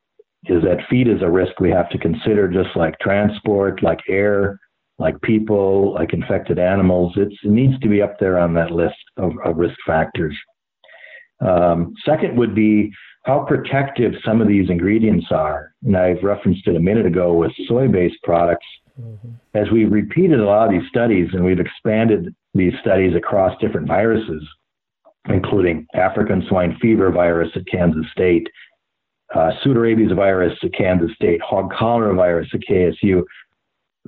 Is 0.46 0.62
that 0.62 0.88
feed 0.90 1.08
is 1.08 1.22
a 1.24 1.30
risk 1.30 1.60
we 1.60 1.72
have 1.72 1.90
to 1.90 1.98
consider, 1.98 2.48
just 2.48 2.76
like 2.76 3.00
transport, 3.00 3.82
like 3.82 4.00
air, 4.08 4.60
like 5.00 5.20
people, 5.22 5.94
like 5.94 6.14
infected 6.14 6.60
animals. 6.60 7.14
It's, 7.18 7.36
it 7.44 7.52
needs 7.52 7.80
to 7.80 7.90
be 7.90 8.02
up 8.02 8.16
there 8.20 8.40
on 8.40 8.54
that 8.56 8.72
list 8.72 8.96
of, 9.18 9.32
of 9.46 9.58
risk 9.58 9.76
factors. 9.86 10.36
Um, 11.40 11.94
second 12.04 12.38
would 12.38 12.56
be 12.56 12.92
how 13.24 13.46
protective 13.48 14.14
some 14.26 14.42
of 14.42 14.48
these 14.48 14.70
ingredients 14.70 15.28
are. 15.32 15.74
And 15.84 15.96
I've 15.96 16.24
referenced 16.24 16.68
it 16.68 16.76
a 16.76 16.80
minute 16.80 17.06
ago 17.06 17.34
with 17.34 17.52
soy 17.68 17.88
based 17.88 18.18
products. 18.24 18.66
Mm-hmm. 19.00 19.30
As 19.54 19.70
we've 19.72 19.92
repeated 19.92 20.40
a 20.40 20.46
lot 20.46 20.66
of 20.66 20.72
these 20.72 20.90
studies 20.90 21.30
and 21.34 21.44
we've 21.44 21.60
expanded 21.60 22.34
these 22.54 22.74
studies 22.82 23.16
across 23.16 23.60
different 23.62 23.88
viruses, 23.88 24.44
including 25.26 25.86
African 25.94 26.44
swine 26.48 26.78
fever 26.82 27.12
virus 27.12 27.50
at 27.56 27.68
Kansas 27.68 28.06
State, 28.12 28.48
uh, 29.36 29.52
pseudorabies 29.64 30.16
virus 30.16 30.58
at 30.64 30.74
Kansas 30.74 31.14
State, 31.16 31.42
hog 31.42 31.72
cholera 31.78 32.16
virus 32.16 32.48
at 32.54 32.62
KSU, 32.62 33.22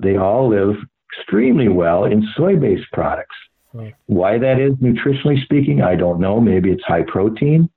they 0.02 0.16
all 0.16 0.48
live 0.48 0.76
extremely 1.16 1.68
well 1.68 2.04
in 2.04 2.26
soy 2.36 2.56
based 2.56 2.90
products. 2.92 3.36
Hmm. 3.72 3.88
Why 4.06 4.38
that 4.38 4.60
is, 4.60 4.72
nutritionally 4.74 5.42
speaking, 5.44 5.82
I 5.82 5.96
don't 5.96 6.20
know. 6.20 6.40
Maybe 6.40 6.70
it's 6.70 6.84
high 6.84 7.04
protein, 7.06 7.68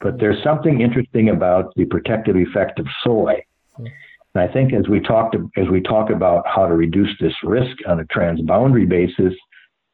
but 0.00 0.18
there's 0.18 0.42
something 0.42 0.80
interesting 0.80 1.30
about 1.30 1.72
the 1.76 1.84
protective 1.84 2.36
effect 2.36 2.78
of 2.78 2.86
soy. 3.02 3.42
And 3.78 4.50
I 4.50 4.52
think 4.52 4.74
as 4.74 4.86
we 4.88 5.00
talk 5.00 5.32
to, 5.32 5.50
as 5.56 5.68
we 5.70 5.80
talk 5.80 6.10
about 6.10 6.46
how 6.46 6.66
to 6.66 6.74
reduce 6.74 7.08
this 7.20 7.32
risk 7.42 7.74
on 7.88 8.00
a 8.00 8.04
transboundary 8.04 8.86
basis, 8.86 9.32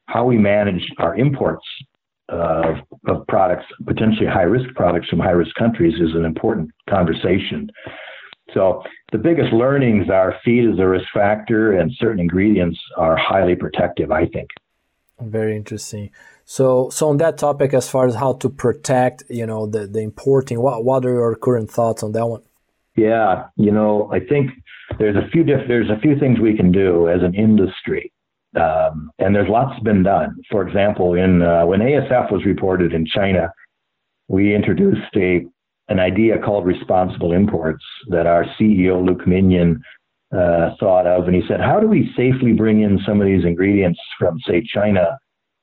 how 0.07 0.25
we 0.25 0.37
manage 0.37 0.83
our 0.99 1.15
imports 1.15 1.65
of, 2.29 2.77
of 3.07 3.27
products, 3.29 3.67
potentially 3.87 4.27
high 4.27 4.43
risk 4.43 4.75
products 4.75 5.09
from 5.09 5.21
high 5.21 5.31
risk 5.31 5.55
countries, 5.55 5.95
is 5.95 6.15
an 6.17 6.25
important 6.25 6.71
conversation. 6.91 7.71
So 8.55 8.83
the 9.13 9.19
biggest 9.19 9.53
learnings 9.53 10.11
are 10.11 10.37
feed 10.45 10.65
is 10.65 10.79
a 10.79 10.87
risk 10.87 11.07
factor, 11.15 11.73
and 11.79 11.91
certain 11.99 12.21
ingredients 12.21 12.79
are 12.97 13.17
highly 13.17 13.55
protective. 13.55 14.11
I 14.11 14.27
think. 14.27 14.51
Very 15.21 15.57
interesting. 15.57 16.11
So, 16.45 16.91
so 16.91 17.09
on 17.09 17.19
that 17.19 17.39
topic, 17.39 17.73
as 17.73 17.89
far 17.89 18.07
as 18.07 18.15
how 18.15 18.35
to 18.35 18.49
protect, 18.49 19.25
you 19.31 19.47
know, 19.47 19.67
the 19.67 19.87
the 19.87 20.01
importing, 20.01 20.61
what 20.61 20.85
what 20.85 21.05
are 21.05 21.13
your 21.13 21.35
current 21.37 21.71
thoughts 21.71 22.03
on 22.03 22.13
that 22.13 22.27
one? 22.27 22.43
Yeah, 22.97 23.47
you 23.57 23.71
know, 23.71 24.11
I 24.13 24.21
think 24.21 24.51
there's 24.99 25.17
a 25.17 25.29
few 25.31 25.45
diff- 25.45 25.69
there's 25.69 25.91
a 25.91 25.99
few 26.01 26.19
things 26.19 26.41
we 26.41 26.57
can 26.57 26.73
do 26.73 27.09
as 27.09 27.23
an 27.23 27.35
industry, 27.35 28.13
um, 28.57 29.11
and 29.19 29.35
there's 29.35 29.49
lots 29.49 29.79
been 29.81 30.03
done. 30.03 30.37
For 30.51 30.67
example, 30.67 31.15
in 31.15 31.43
uh, 31.43 31.65
when 31.65 31.81
ASF 31.81 32.31
was 32.31 32.45
reported 32.45 32.93
in 32.93 33.07
China, 33.07 33.51
we 34.29 34.55
introduced 34.55 35.17
a 35.17 35.47
an 35.93 36.01
idea 36.01 36.39
called 36.39 36.65
responsible 36.65 37.33
imports 37.33 37.85
that 38.09 38.27
our 38.27 38.47
CEO 38.59 39.05
Luke 39.07 39.27
Minion 39.27 39.81
uh, 40.35 40.71
thought 40.81 41.07
of, 41.07 41.27
and 41.27 41.37
he 41.37 41.43
said, 41.47 41.61
"How 41.61 41.79
do 41.79 41.87
we 41.87 42.11
safely 42.17 42.55
bring 42.55 42.81
in 42.81 42.99
some 43.07 43.21
of 43.21 43.27
these 43.27 43.45
ingredients 43.45 44.01
from, 44.19 44.41
say, 44.41 44.65
China?" 44.75 45.19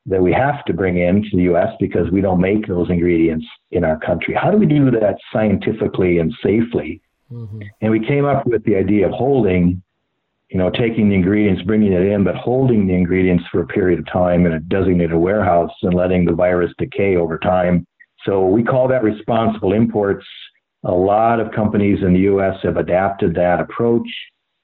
That 0.05 0.21
we 0.21 0.31
have 0.31 0.63
to 0.65 0.74
bring 0.74 0.98
in 0.98 1.24
to 1.24 1.38
the 1.38 1.43
US 1.53 1.74
because 1.79 2.09
we 2.12 2.21
don't 2.21 2.39
make 2.39 2.67
those 2.67 2.89
ingredients 2.89 3.45
in 3.71 3.83
our 3.83 4.00
country. 4.00 4.33
How 4.33 4.50
do 4.50 4.57
we 4.57 4.65
do 4.65 4.89
that 4.91 5.17
scientifically 5.33 6.19
and 6.19 6.33
safely? 6.43 7.01
Mm-hmm. 7.31 7.62
And 7.81 7.91
we 7.91 8.05
came 8.05 8.25
up 8.25 8.45
with 8.45 8.63
the 8.63 8.75
idea 8.75 9.07
of 9.07 9.12
holding, 9.12 9.83
you 10.50 10.57
know, 10.57 10.69
taking 10.69 11.09
the 11.09 11.15
ingredients, 11.15 11.63
bringing 11.63 11.91
it 11.93 12.05
in, 12.05 12.24
but 12.24 12.36
holding 12.36 12.88
the 12.88 12.93
ingredients 12.93 13.43
for 13.51 13.62
a 13.62 13.67
period 13.67 14.00
of 14.00 14.07
time 14.07 14.45
in 14.45 14.53
a 14.53 14.59
designated 14.59 15.17
warehouse 15.17 15.71
and 15.83 15.93
letting 15.93 16.25
the 16.25 16.33
virus 16.33 16.71
decay 16.77 17.15
over 17.15 17.38
time. 17.38 17.86
So 18.25 18.45
we 18.45 18.63
call 18.63 18.88
that 18.88 19.03
responsible 19.03 19.73
imports. 19.73 20.25
A 20.85 20.91
lot 20.91 21.39
of 21.39 21.51
companies 21.51 21.99
in 22.01 22.13
the 22.13 22.21
US 22.21 22.57
have 22.63 22.77
adapted 22.77 23.35
that 23.35 23.59
approach. 23.59 24.07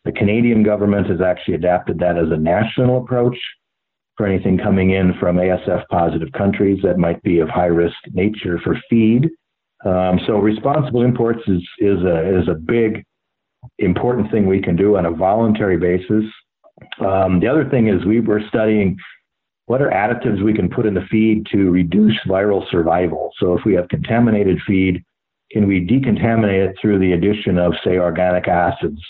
The 0.05 0.11
Canadian 0.11 0.63
government 0.63 1.07
has 1.07 1.21
actually 1.21 1.55
adapted 1.55 1.99
that 1.99 2.17
as 2.17 2.31
a 2.31 2.37
national 2.37 3.03
approach 3.03 3.37
for 4.17 4.25
anything 4.25 4.57
coming 4.57 4.91
in 4.91 5.13
from 5.19 5.37
ASF 5.37 5.83
positive 5.89 6.31
countries 6.31 6.79
that 6.83 6.97
might 6.97 7.21
be 7.23 7.39
of 7.39 7.49
high 7.49 7.65
risk 7.65 7.97
nature 8.13 8.59
for 8.63 8.79
feed. 8.89 9.29
Um, 9.85 10.19
so 10.25 10.37
responsible 10.37 11.03
imports 11.03 11.41
is 11.47 11.61
is 11.79 12.01
a 12.03 12.39
is 12.39 12.47
a 12.47 12.53
big 12.53 13.03
important 13.79 14.31
thing 14.31 14.47
we 14.47 14.61
can 14.61 14.75
do 14.75 14.97
on 14.97 15.05
a 15.05 15.11
voluntary 15.11 15.77
basis. 15.77 16.23
Um, 16.99 17.39
the 17.39 17.47
other 17.47 17.69
thing 17.69 17.87
is 17.87 18.05
we 18.05 18.19
were 18.19 18.41
studying 18.47 18.97
what 19.67 19.81
are 19.81 19.89
additives 19.89 20.43
we 20.43 20.53
can 20.53 20.69
put 20.69 20.85
in 20.85 20.93
the 20.93 21.05
feed 21.09 21.45
to 21.51 21.71
reduce 21.71 22.17
viral 22.27 22.69
survival. 22.69 23.31
So 23.39 23.57
if 23.57 23.65
we 23.65 23.73
have 23.73 23.87
contaminated 23.89 24.59
feed, 24.67 25.03
can 25.51 25.67
we 25.67 25.85
decontaminate 25.85 26.69
it 26.69 26.75
through 26.81 26.99
the 26.99 27.13
addition 27.13 27.57
of 27.57 27.73
say 27.83 27.97
organic 27.97 28.47
acids 28.47 29.01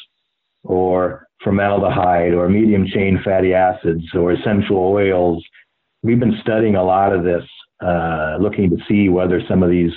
or 0.64 1.28
formaldehyde 1.44 2.34
or 2.34 2.50
medium 2.50 2.88
chain 2.88 3.22
fatty 3.24 3.54
acids 3.54 4.04
or 4.14 4.32
essential 4.32 4.78
oils? 4.78 5.44
We've 6.04 6.20
been 6.20 6.40
studying 6.42 6.76
a 6.76 6.84
lot 6.84 7.14
of 7.14 7.24
this, 7.24 7.44
uh, 7.84 8.38
looking 8.40 8.70
to 8.70 8.78
see 8.88 9.10
whether 9.10 9.42
some 9.50 9.64
of 9.64 9.70
these 9.70 9.92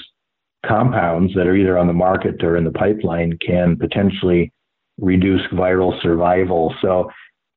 compounds 0.66 1.34
that 1.34 1.46
are 1.46 1.54
either 1.54 1.78
on 1.78 1.86
the 1.86 1.92
market 1.92 2.42
or 2.42 2.56
in 2.56 2.64
the 2.64 2.72
pipeline 2.72 3.38
can 3.46 3.76
potentially 3.76 4.52
reduce 4.98 5.42
viral 5.52 6.00
survival. 6.02 6.74
So, 6.82 7.10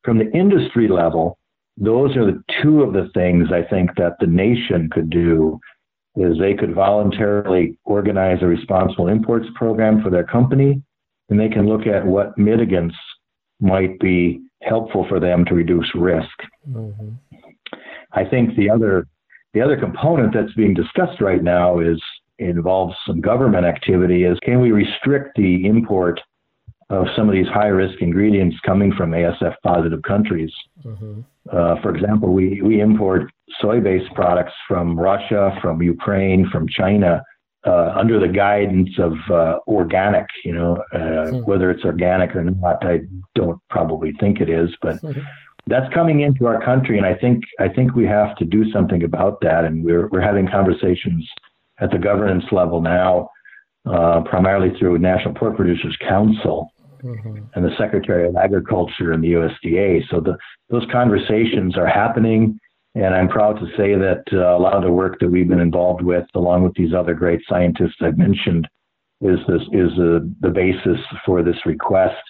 from 0.03 0.17
the 0.17 0.31
industry 0.31 0.88
level, 0.88 1.38
those 1.77 2.15
are 2.15 2.25
the 2.25 2.43
two 2.61 2.81
of 2.81 2.93
the 2.93 3.09
things 3.13 3.49
I 3.51 3.63
think 3.69 3.95
that 3.97 4.17
the 4.19 4.27
nation 4.27 4.89
could 4.91 5.09
do 5.09 5.59
is 6.15 6.37
they 6.37 6.53
could 6.53 6.75
voluntarily 6.75 7.77
organize 7.85 8.39
a 8.41 8.45
responsible 8.45 9.07
imports 9.07 9.47
program 9.55 10.01
for 10.03 10.09
their 10.09 10.25
company 10.25 10.81
and 11.29 11.39
they 11.39 11.47
can 11.47 11.67
look 11.67 11.87
at 11.87 12.05
what 12.05 12.37
mitigants 12.37 12.95
might 13.61 13.97
be 13.99 14.41
helpful 14.61 15.05
for 15.07 15.19
them 15.19 15.45
to 15.45 15.53
reduce 15.55 15.89
risk. 15.95 16.27
Mm-hmm. 16.69 17.11
I 18.11 18.25
think 18.25 18.55
the 18.55 18.69
other 18.69 19.07
the 19.53 19.61
other 19.61 19.77
component 19.77 20.33
that's 20.33 20.53
being 20.53 20.73
discussed 20.73 21.21
right 21.21 21.43
now 21.43 21.79
is 21.79 22.01
involves 22.39 22.95
some 23.05 23.21
government 23.21 23.65
activity 23.65 24.23
is 24.23 24.37
can 24.43 24.59
we 24.59 24.71
restrict 24.71 25.35
the 25.35 25.65
import 25.65 26.19
of 26.89 27.05
some 27.15 27.29
of 27.29 27.33
these 27.33 27.47
high 27.47 27.67
risk 27.67 28.01
ingredients 28.01 28.57
coming 28.65 28.91
from 28.97 29.11
ASF 29.11 29.55
positive 29.63 30.01
countries? 30.01 30.51
Mm-hmm. 30.83 31.21
Uh, 31.50 31.75
for 31.81 31.93
example, 31.93 32.33
we, 32.33 32.62
we 32.62 32.81
import 32.81 33.31
soy 33.60 33.79
based 33.79 34.13
products 34.13 34.53
from 34.67 35.00
Russia, 35.00 35.57
from 35.62 35.81
Ukraine, 35.81 36.50
from 36.51 36.67
China. 36.67 37.24
Uh, 37.63 37.93
under 37.95 38.19
the 38.19 38.27
guidance 38.27 38.89
of 38.98 39.13
uh, 39.29 39.60
organic, 39.67 40.25
you 40.43 40.51
know, 40.51 40.83
mm-hmm. 40.95 41.38
whether 41.41 41.69
it's 41.69 41.86
organic 41.86 42.36
or 42.36 42.43
not, 42.43 42.83
I 42.83 43.01
don't 43.36 43.60
probably 43.69 44.13
think 44.19 44.41
it 44.41 44.50
is, 44.50 44.71
but 44.81 44.95
mm-hmm. 44.95 45.19
that's 45.67 45.93
coming 45.93 46.21
into 46.21 46.48
our 46.48 46.60
country, 46.60 46.98
and 46.98 47.05
I 47.05 47.13
think 47.13 47.43
I 47.60 47.69
think 47.69 47.93
we 47.93 48.07
have 48.07 48.36
to 48.38 48.45
do 48.45 48.71
something 48.71 49.03
about 49.03 49.41
that, 49.41 49.63
and 49.63 49.86
we're 49.86 50.07
we're 50.07 50.21
having 50.21 50.48
conversations 50.48 51.29
at 51.79 51.91
the 51.91 52.00
governance 52.00 52.45
level 52.51 52.81
now, 52.81 53.29
uh, 53.86 54.21
primarily 54.21 54.75
through 54.79 54.98
National 54.98 55.36
Pork 55.36 55.55
Producers 55.55 55.95
Council 55.98 56.71
mm-hmm. 57.03 57.43
and 57.53 57.65
the 57.65 57.75
Secretary 57.77 58.27
of 58.27 58.36
Agriculture 58.36 59.12
and 59.12 59.24
the 59.24 59.34
USDA. 59.34 60.01
So 60.10 60.20
the, 60.20 60.38
those 60.70 60.86
conversations 60.91 61.77
are 61.77 61.88
happening. 61.88 62.60
And 62.93 63.15
I'm 63.15 63.29
proud 63.29 63.53
to 63.60 63.67
say 63.77 63.96
that 63.96 64.24
uh, 64.34 64.58
a 64.58 64.60
lot 64.60 64.74
of 64.74 64.84
the 64.84 64.91
work 64.91 65.20
that 65.20 65.29
we've 65.29 65.48
been 65.48 65.62
involved 65.62 66.03
with, 66.03 66.25
along 66.36 66.63
with 66.63 66.74
these 66.75 66.93
other 66.93 67.13
great 67.13 67.39
scientists 67.48 67.96
I've 68.01 68.17
mentioned, 68.17 68.67
is 69.22 69.39
this 69.48 69.62
is 69.72 69.91
uh, 70.00 70.20
the 70.41 70.50
basis 70.53 71.00
for 71.25 71.43
this 71.43 71.55
request 71.65 72.22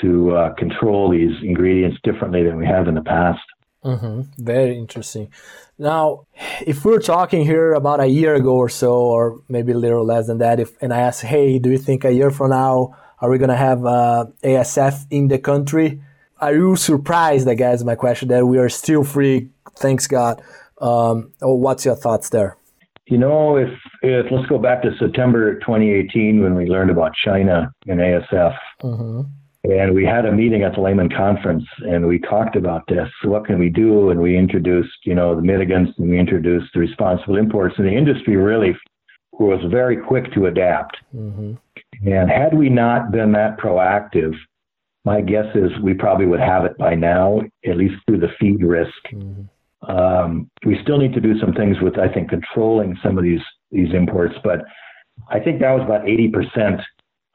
to 0.00 0.34
uh, 0.36 0.54
control 0.54 1.10
these 1.10 1.32
ingredients 1.42 1.98
differently 2.02 2.42
than 2.42 2.56
we 2.56 2.66
have 2.66 2.88
in 2.88 2.94
the 2.94 3.02
past. 3.02 3.40
Mm-hmm. 3.84 4.44
Very 4.44 4.76
interesting. 4.76 5.32
Now, 5.78 6.26
if 6.66 6.84
we're 6.84 7.00
talking 7.00 7.46
here 7.46 7.72
about 7.72 8.00
a 8.00 8.06
year 8.06 8.34
ago 8.34 8.54
or 8.56 8.68
so, 8.68 8.92
or 8.92 9.40
maybe 9.48 9.72
a 9.72 9.78
little 9.78 10.04
less 10.04 10.26
than 10.26 10.38
that, 10.38 10.60
if 10.60 10.76
and 10.82 10.92
I 10.92 11.00
ask, 11.00 11.24
hey, 11.24 11.58
do 11.58 11.70
you 11.70 11.78
think 11.78 12.04
a 12.04 12.12
year 12.12 12.30
from 12.30 12.50
now 12.50 12.94
are 13.20 13.30
we 13.30 13.38
gonna 13.38 13.56
have 13.56 13.84
uh, 13.84 14.26
ASF 14.42 15.06
in 15.10 15.28
the 15.28 15.38
country? 15.38 16.00
Are 16.40 16.54
you 16.54 16.76
surprised? 16.76 17.48
I 17.48 17.54
guess 17.54 17.84
my 17.84 17.94
question 17.94 18.28
that 18.28 18.46
we 18.46 18.58
are 18.58 18.68
still 18.68 19.04
free. 19.04 19.50
Thanks 19.76 20.06
God. 20.06 20.42
Um, 20.80 21.32
oh, 21.42 21.54
what's 21.54 21.84
your 21.84 21.96
thoughts 21.96 22.30
there? 22.30 22.56
You 23.06 23.18
know, 23.18 23.56
if, 23.56 23.70
if 24.02 24.26
let's 24.30 24.46
go 24.48 24.58
back 24.58 24.82
to 24.82 24.92
September 24.98 25.58
2018 25.60 26.42
when 26.42 26.54
we 26.54 26.66
learned 26.66 26.90
about 26.90 27.12
China 27.24 27.70
and 27.86 28.00
ASF. 28.00 28.56
Mm-hmm 28.82 29.20
and 29.64 29.94
we 29.94 30.04
had 30.04 30.24
a 30.24 30.32
meeting 30.32 30.62
at 30.62 30.74
the 30.74 30.80
Leman 30.80 31.10
conference 31.10 31.64
and 31.80 32.06
we 32.06 32.18
talked 32.18 32.56
about 32.56 32.82
this. 32.88 33.08
What 33.24 33.44
can 33.44 33.58
we 33.58 33.68
do? 33.68 34.10
And 34.10 34.20
we 34.20 34.36
introduced, 34.36 34.96
you 35.04 35.14
know, 35.14 35.34
the 35.34 35.42
mitigants 35.42 35.92
and 35.98 36.10
we 36.10 36.18
introduced 36.18 36.72
the 36.72 36.80
responsible 36.80 37.36
imports. 37.36 37.74
And 37.76 37.86
the 37.86 37.96
industry 37.96 38.36
really 38.36 38.74
was 39.32 39.60
very 39.70 39.98
quick 39.98 40.32
to 40.32 40.46
adapt. 40.46 40.96
Mm-hmm. 41.14 41.54
And 42.04 42.30
had 42.30 42.56
we 42.56 42.68
not 42.68 43.12
been 43.12 43.32
that 43.32 43.58
proactive, 43.58 44.34
my 45.04 45.20
guess 45.20 45.46
is 45.54 45.70
we 45.82 45.94
probably 45.94 46.26
would 46.26 46.40
have 46.40 46.64
it 46.64 46.76
by 46.78 46.94
now, 46.94 47.40
at 47.66 47.76
least 47.76 47.94
through 48.06 48.20
the 48.20 48.32
feed 48.38 48.62
risk. 48.62 48.92
Mm-hmm. 49.12 49.90
Um, 49.90 50.50
we 50.66 50.78
still 50.82 50.98
need 50.98 51.14
to 51.14 51.20
do 51.20 51.38
some 51.38 51.52
things 51.52 51.80
with, 51.80 51.98
I 51.98 52.12
think, 52.12 52.28
controlling 52.28 52.98
some 53.02 53.16
of 53.16 53.24
these 53.24 53.40
these 53.70 53.94
imports. 53.94 54.34
But 54.42 54.60
I 55.30 55.40
think 55.40 55.60
that 55.60 55.72
was 55.72 55.82
about 55.84 56.04
80% 56.04 56.82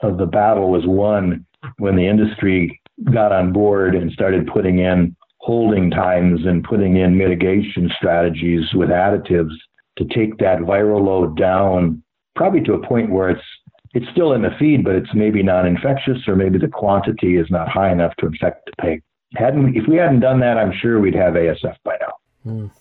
of 0.01 0.17
the 0.17 0.25
battle 0.25 0.69
was 0.69 0.86
won 0.86 1.45
when 1.77 1.95
the 1.95 2.05
industry 2.05 2.79
got 3.12 3.31
on 3.31 3.51
board 3.51 3.95
and 3.95 4.12
started 4.12 4.48
putting 4.48 4.79
in 4.79 5.15
holding 5.39 5.91
times 5.91 6.41
and 6.45 6.63
putting 6.63 6.98
in 6.98 7.17
mitigation 7.17 7.89
strategies 7.98 8.74
with 8.74 8.89
additives 8.89 9.53
to 9.98 10.05
take 10.05 10.38
that 10.39 10.60
viral 10.60 11.05
load 11.05 11.38
down, 11.38 12.01
probably 12.36 12.62
to 12.62 12.74
a 12.74 12.88
point 12.88 13.12
where 13.12 13.29
it's 13.29 13.43
it's 13.96 14.06
still 14.12 14.34
in 14.34 14.42
the 14.42 14.52
feed, 14.60 14.84
but 14.84 14.94
it's 14.94 15.14
maybe 15.16 15.42
non-infectious, 15.42 16.28
or 16.28 16.36
maybe 16.36 16.60
the 16.60 16.68
quantity 16.68 17.38
is 17.38 17.48
not 17.50 17.70
high 17.70 17.92
enough 17.92 18.14
to 18.18 18.28
infect 18.28 18.66
the 18.66 18.74
pig. 18.84 19.02
Hadn't 19.36 19.75
if 19.75 19.88
we 19.88 19.96
hadn't 19.96 20.20
done 20.20 20.42
that, 20.42 20.58
I'm 20.58 20.74
sure 20.82 21.00
we'd 21.00 21.16
have 21.16 21.34
ASF 21.34 21.75
by 21.84 21.98
now. 22.02 22.14
Mm, 22.46 22.72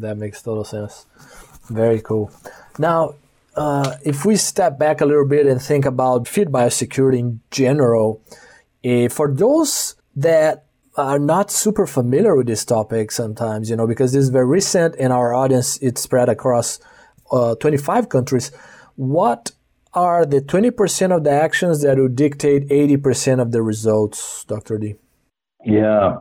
that 0.00 0.16
makes 0.16 0.42
total 0.42 0.64
sense. 0.64 1.06
Very 1.70 2.00
cool. 2.00 2.30
Now, 2.78 3.14
uh, 3.56 3.94
if 4.04 4.24
we 4.24 4.36
step 4.36 4.78
back 4.78 5.00
a 5.00 5.06
little 5.06 5.26
bit 5.26 5.46
and 5.46 5.62
think 5.62 5.84
about 5.86 6.26
feed 6.28 6.48
biosecurity 6.48 7.20
in 7.20 7.40
general, 7.50 8.20
uh, 8.84 9.08
for 9.08 9.32
those 9.32 9.94
that 10.16 10.66
are 10.96 11.18
not 11.18 11.50
super 11.50 11.86
familiar 11.86 12.36
with 12.36 12.46
this 12.46 12.64
topic 12.64 13.10
sometimes, 13.12 13.70
you 13.70 13.76
know, 13.76 13.86
because 13.86 14.12
this 14.12 14.24
is 14.24 14.28
very 14.28 14.46
recent 14.46 14.94
and 14.98 15.12
our 15.12 15.34
audience 15.34 15.78
it's 15.78 16.00
spread 16.00 16.28
across 16.28 16.80
uh, 17.32 17.54
25 17.56 18.08
countries. 18.08 18.50
What 18.96 19.52
are 19.94 20.26
the 20.26 20.40
20% 20.40 21.16
of 21.16 21.24
the 21.24 21.30
actions 21.30 21.82
that 21.82 21.98
will 21.98 22.08
dictate 22.08 22.68
80% 22.68 23.40
of 23.40 23.52
the 23.52 23.62
results, 23.62 24.44
Dr. 24.44 24.78
Dee? 24.78 24.96
Yeah. 25.64 26.16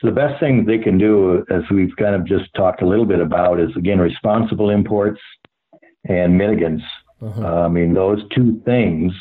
So 0.00 0.08
the 0.08 0.12
best 0.14 0.38
thing 0.40 0.64
they 0.64 0.78
can 0.78 0.96
do, 0.96 1.44
as 1.50 1.62
we've 1.70 1.94
kind 1.96 2.14
of 2.14 2.24
just 2.24 2.52
talked 2.54 2.82
a 2.82 2.86
little 2.86 3.04
bit 3.04 3.20
about, 3.20 3.60
is 3.60 3.70
again 3.76 3.98
responsible 3.98 4.70
imports 4.70 5.20
and 6.04 6.40
mitigants. 6.40 6.82
Uh-huh. 7.20 7.42
Uh, 7.42 7.64
I 7.64 7.68
mean, 7.68 7.94
those 7.94 8.20
two 8.34 8.62
things, 8.64 9.12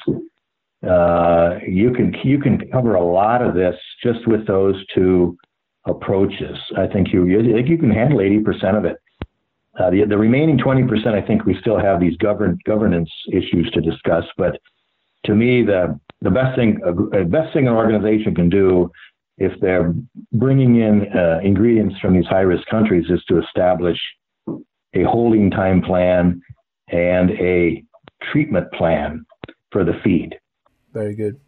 uh, 0.87 1.57
you 1.67 1.91
can 1.93 2.13
you 2.23 2.39
can 2.39 2.69
cover 2.71 2.93
a 2.93 3.03
lot 3.03 3.41
of 3.41 3.55
this 3.55 3.75
just 4.03 4.27
with 4.27 4.45
those 4.45 4.75
two 4.93 5.35
approaches. 5.87 6.57
I 6.77 6.85
think 6.85 7.11
you 7.11 7.23
I 7.39 7.53
think 7.53 7.69
you 7.69 7.79
can 7.79 7.89
handle 7.89 8.21
eighty 8.21 8.39
percent 8.39 8.77
of 8.77 8.85
it. 8.85 8.97
Uh, 9.79 9.89
the 9.91 10.05
the 10.05 10.17
remaining 10.17 10.57
twenty 10.57 10.84
percent, 10.84 11.15
I 11.15 11.22
think 11.22 11.46
we 11.46 11.55
still 11.60 11.79
have 11.79 12.00
these 12.00 12.17
govern 12.17 12.57
governance 12.65 13.10
issues 13.31 13.69
to 13.74 13.81
discuss. 13.81 14.24
But 14.38 14.60
to 15.25 15.36
me, 15.36 15.63
the 15.63 16.00
the 16.22 16.31
best 16.31 16.55
thing 16.55 16.79
a, 16.86 17.24
best 17.25 17.53
thing 17.53 17.67
an 17.67 17.74
organization 17.74 18.34
can 18.34 18.50
do 18.50 18.91
if 19.38 19.51
they're 19.62 19.93
bringing 20.34 20.77
in 20.77 21.07
uh, 21.15 21.39
ingredients 21.43 21.96
from 22.01 22.15
these 22.15 22.25
high 22.25 22.41
risk 22.41 22.65
countries 22.67 23.05
is 23.10 23.24
to 23.25 23.39
establish 23.39 24.00
a 24.93 25.03
holding 25.03 25.51
time 25.51 25.81
plan 25.81 26.41
and 26.89 27.31
a 27.31 27.84
treatment 28.31 28.72
plan 28.74 29.25
for 29.72 29.84
the 29.84 29.93
feed. 30.03 30.36
Very 30.93 31.13
good. 31.13 31.39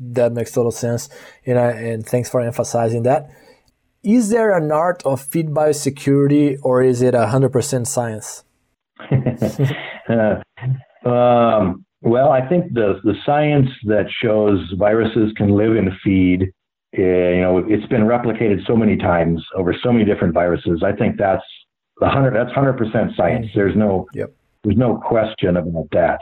That 0.00 0.32
makes 0.32 0.52
total 0.52 0.70
sense. 0.70 1.08
And, 1.44 1.58
I, 1.58 1.70
and 1.72 2.06
thanks 2.06 2.30
for 2.30 2.40
emphasizing 2.40 3.02
that. 3.02 3.28
Is 4.02 4.30
there 4.30 4.56
an 4.56 4.70
art 4.70 5.02
of 5.04 5.20
feed 5.20 5.48
biosecurity 5.48 6.58
or 6.62 6.82
is 6.82 7.02
it 7.02 7.14
100% 7.14 7.86
science? 7.86 8.44
uh, 10.08 11.08
um, 11.08 11.84
well, 12.00 12.30
I 12.30 12.48
think 12.48 12.74
the, 12.74 13.00
the 13.04 13.14
science 13.26 13.68
that 13.84 14.06
shows 14.22 14.60
viruses 14.78 15.32
can 15.36 15.50
live 15.50 15.76
in 15.76 15.90
feed 16.02 16.52
Eh, 16.96 17.34
you 17.34 17.40
know, 17.42 17.58
it's 17.58 17.86
been 17.86 18.02
replicated 18.02 18.66
so 18.66 18.74
many 18.74 18.96
times 18.96 19.44
over 19.54 19.74
so 19.82 19.92
many 19.92 20.06
different 20.06 20.32
viruses. 20.32 20.82
I 20.82 20.92
think 20.92 21.18
that's 21.18 21.44
the 22.00 22.08
hundred. 22.08 22.34
That's 22.34 22.50
hundred 22.52 22.78
percent 22.78 23.12
science. 23.14 23.46
Mm-hmm. 23.46 23.58
There's 23.58 23.76
no, 23.76 24.06
yep. 24.14 24.32
there's 24.64 24.78
no 24.78 24.96
question 24.96 25.58
about 25.58 25.88
that. 25.92 26.20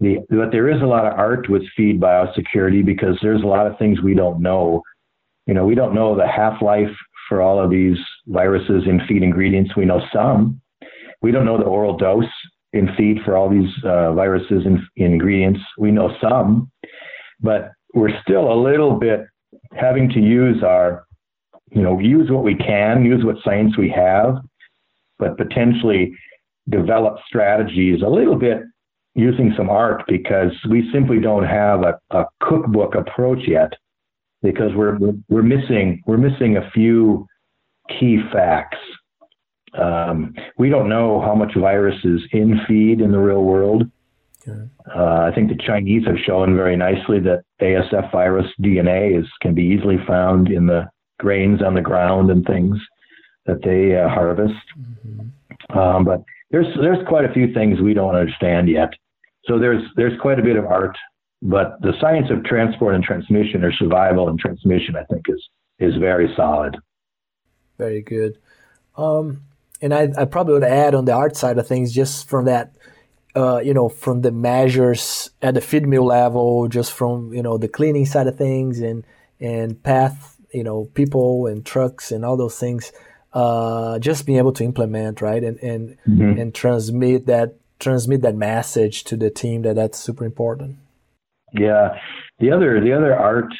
The, 0.00 0.18
but 0.28 0.50
there 0.50 0.68
is 0.68 0.82
a 0.82 0.86
lot 0.86 1.06
of 1.06 1.16
art 1.16 1.48
with 1.48 1.62
feed 1.76 2.00
biosecurity 2.00 2.84
because 2.84 3.16
there's 3.22 3.42
a 3.42 3.46
lot 3.46 3.68
of 3.68 3.78
things 3.78 4.02
we 4.02 4.14
don't 4.14 4.42
know. 4.42 4.82
You 5.46 5.54
know, 5.54 5.66
we 5.66 5.74
don't 5.74 5.94
know 5.94 6.16
the 6.16 6.26
half 6.26 6.62
life 6.62 6.90
for 7.28 7.42
all 7.42 7.62
of 7.62 7.70
these 7.70 7.98
viruses 8.26 8.84
in 8.86 9.00
feed 9.06 9.22
ingredients. 9.22 9.76
We 9.76 9.84
know 9.84 10.00
some. 10.12 10.60
We 11.22 11.32
don't 11.32 11.44
know 11.44 11.58
the 11.58 11.64
oral 11.64 11.96
dose 11.96 12.24
in 12.72 12.88
feed 12.96 13.18
for 13.24 13.36
all 13.36 13.48
these 13.48 13.70
uh, 13.84 14.12
viruses 14.12 14.66
in, 14.66 14.86
in 14.96 15.12
ingredients. 15.12 15.60
We 15.78 15.90
know 15.90 16.14
some, 16.20 16.70
but 17.40 17.72
we're 17.94 18.20
still 18.22 18.52
a 18.52 18.60
little 18.60 18.98
bit 18.98 19.26
having 19.72 20.08
to 20.10 20.20
use 20.20 20.62
our, 20.62 21.04
you 21.70 21.82
know, 21.82 21.98
use 21.98 22.30
what 22.30 22.44
we 22.44 22.56
can, 22.56 23.04
use 23.04 23.24
what 23.24 23.36
science 23.44 23.78
we 23.78 23.90
have, 23.90 24.38
but 25.18 25.36
potentially 25.36 26.12
develop 26.68 27.16
strategies 27.26 28.02
a 28.02 28.08
little 28.08 28.36
bit 28.36 28.62
using 29.14 29.54
some 29.56 29.70
art 29.70 30.02
because 30.08 30.52
we 30.68 30.90
simply 30.92 31.20
don't 31.20 31.44
have 31.44 31.82
a, 31.82 31.98
a 32.10 32.24
cookbook 32.42 32.94
approach 32.94 33.40
yet 33.46 33.72
because 34.44 34.70
we're 34.76 34.96
we're 35.28 35.42
missing 35.42 36.02
we're 36.06 36.18
missing 36.18 36.58
a 36.58 36.70
few 36.70 37.26
key 37.88 38.18
facts. 38.32 38.78
Um, 39.76 40.34
we 40.56 40.68
don't 40.68 40.88
know 40.88 41.20
how 41.20 41.34
much 41.34 41.56
virus 41.56 41.96
is 42.04 42.20
in 42.30 42.60
feed 42.68 43.00
in 43.00 43.10
the 43.10 43.18
real 43.18 43.42
world. 43.42 43.90
Uh, 44.94 45.22
I 45.22 45.32
think 45.34 45.48
the 45.48 45.58
Chinese 45.66 46.06
have 46.06 46.18
shown 46.24 46.54
very 46.54 46.76
nicely 46.76 47.18
that 47.20 47.42
ASF 47.62 48.12
virus 48.12 48.46
DNA 48.62 49.18
is 49.18 49.26
can 49.40 49.54
be 49.54 49.62
easily 49.62 49.96
found 50.06 50.48
in 50.48 50.66
the 50.66 50.86
grains 51.18 51.62
on 51.62 51.74
the 51.74 51.80
ground 51.80 52.30
and 52.30 52.44
things 52.44 52.76
that 53.46 53.62
they 53.62 53.96
uh, 53.96 54.08
harvest. 54.08 54.54
Mm-hmm. 54.78 55.78
Um, 55.78 56.04
but 56.04 56.22
there's 56.50 56.66
there's 56.80 57.04
quite 57.08 57.24
a 57.24 57.32
few 57.32 57.52
things 57.54 57.80
we 57.80 57.94
don't 57.94 58.14
understand 58.14 58.68
yet. 58.68 58.90
So 59.46 59.58
there's 59.58 59.82
there's 59.96 60.18
quite 60.20 60.38
a 60.38 60.42
bit 60.42 60.56
of 60.56 60.66
art, 60.66 60.96
but 61.44 61.80
the 61.82 61.92
science 62.00 62.30
of 62.30 62.42
transport 62.44 62.94
and 62.94 63.04
transmission 63.04 63.62
or 63.62 63.72
survival 63.72 64.28
and 64.28 64.38
transmission, 64.38 64.96
I 64.96 65.04
think, 65.04 65.26
is 65.28 65.48
is 65.78 65.94
very 65.96 66.32
solid. 66.34 66.76
Very 67.76 68.00
good. 68.00 68.38
Um, 68.96 69.42
and 69.82 69.92
I, 69.92 70.08
I 70.16 70.24
probably 70.24 70.54
would 70.54 70.64
add 70.64 70.94
on 70.94 71.04
the 71.04 71.12
art 71.12 71.36
side 71.36 71.58
of 71.58 71.68
things, 71.68 71.92
just 71.92 72.28
from 72.28 72.46
that 72.46 72.74
uh, 73.36 73.60
you 73.62 73.74
know, 73.74 73.88
from 73.88 74.22
the 74.22 74.30
measures 74.30 75.30
at 75.42 75.54
the 75.54 75.60
feed 75.60 75.86
mill 75.86 76.06
level, 76.06 76.68
just 76.68 76.92
from 76.92 77.34
you 77.34 77.42
know 77.42 77.58
the 77.58 77.68
cleaning 77.68 78.06
side 78.06 78.26
of 78.26 78.38
things 78.38 78.80
and 78.80 79.04
and 79.38 79.82
path, 79.82 80.40
you 80.52 80.64
know, 80.64 80.86
people 80.94 81.46
and 81.46 81.66
trucks 81.66 82.10
and 82.10 82.24
all 82.24 82.36
those 82.36 82.58
things, 82.58 82.92
uh, 83.34 83.98
just 83.98 84.24
being 84.24 84.38
able 84.38 84.52
to 84.52 84.64
implement 84.64 85.20
right 85.20 85.42
and 85.42 85.58
and 85.58 85.98
mm-hmm. 86.08 86.40
and 86.40 86.54
transmit 86.54 87.26
that 87.26 87.56
transmit 87.80 88.22
that 88.22 88.36
message 88.36 89.04
to 89.04 89.16
the 89.16 89.30
team 89.30 89.62
that 89.62 89.74
that's 89.74 89.98
super 89.98 90.24
important. 90.24 90.78
Yeah, 91.54 91.96
the 92.40 92.50
other 92.50 92.80
the 92.80 92.92
other 92.92 93.14
art 93.14 93.52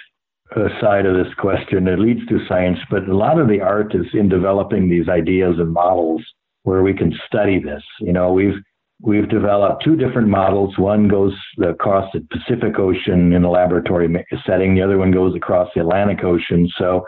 uh, 0.57 0.69
side 0.81 1.07
of 1.07 1.15
this 1.15 1.33
question 1.39 1.87
it 1.89 1.99
leads 1.99 2.27
to 2.27 2.45
science, 2.49 2.79
but 2.91 3.09
a 3.09 3.17
lot 3.17 3.39
of 3.39 3.49
the 3.49 3.61
art 3.61 3.95
is 3.95 4.07
in 4.13 4.29
developing 4.29 4.89
these 4.89 5.09
ideas 5.09 5.55
and 5.59 5.73
models 5.73 6.23
where 6.65 6.83
we 6.83 6.93
can 6.93 7.13
study 7.27 7.61
this. 7.63 7.83
You 8.01 8.13
know, 8.13 8.33
we've 8.33 8.57
we've 9.01 9.29
developed 9.29 9.85
two 9.85 9.97
different 9.97 10.29
models. 10.29 10.77
One 10.79 11.09
goes 11.09 11.35
across 11.63 12.11
the 12.13 12.27
Pacific 12.31 12.79
Ocean 12.79 13.33
in 13.33 13.45
a 13.45 13.51
laboratory 13.51 14.09
setting. 14.45 14.75
The 14.75 14.83
other 14.83 14.99
one 14.99 15.13
goes 15.13 15.37
across 15.37 15.69
the 15.75 15.83
Atlantic 15.83 16.25
Ocean. 16.25 16.69
So, 16.77 17.05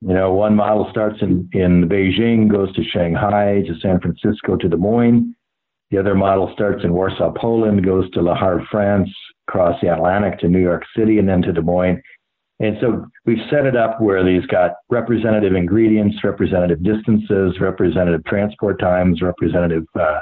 you 0.00 0.14
know, 0.14 0.32
one 0.32 0.54
model 0.54 0.86
starts 0.90 1.22
in, 1.22 1.48
in 1.52 1.88
Beijing, 1.88 2.50
goes 2.50 2.72
to 2.76 2.84
Shanghai, 2.84 3.62
to 3.66 3.74
San 3.80 4.00
Francisco, 4.00 4.56
to 4.56 4.68
Des 4.68 4.76
Moines. 4.76 5.34
The 5.94 6.00
other 6.00 6.16
model 6.16 6.50
starts 6.52 6.82
in 6.82 6.92
Warsaw, 6.92 7.32
Poland, 7.40 7.84
goes 7.84 8.10
to 8.10 8.20
Le 8.20 8.34
Havre, 8.34 8.66
France, 8.68 9.08
across 9.46 9.80
the 9.80 9.94
Atlantic 9.94 10.40
to 10.40 10.48
New 10.48 10.58
York 10.58 10.82
City, 10.96 11.20
and 11.20 11.28
then 11.28 11.40
to 11.42 11.52
Des 11.52 11.60
Moines. 11.60 12.02
And 12.58 12.76
so 12.80 13.06
we've 13.26 13.46
set 13.48 13.64
it 13.64 13.76
up 13.76 14.00
where 14.00 14.24
these 14.24 14.44
got 14.46 14.72
representative 14.90 15.54
ingredients, 15.54 16.16
representative 16.24 16.82
distances, 16.82 17.60
representative 17.60 18.24
transport 18.24 18.80
times, 18.80 19.22
representative 19.22 19.84
uh, 19.94 20.18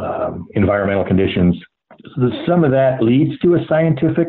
um, 0.00 0.46
environmental 0.54 1.04
conditions. 1.04 1.56
So 2.14 2.30
some 2.46 2.62
of 2.62 2.70
that 2.70 3.02
leads 3.02 3.36
to 3.40 3.56
a 3.56 3.66
scientific 3.68 4.28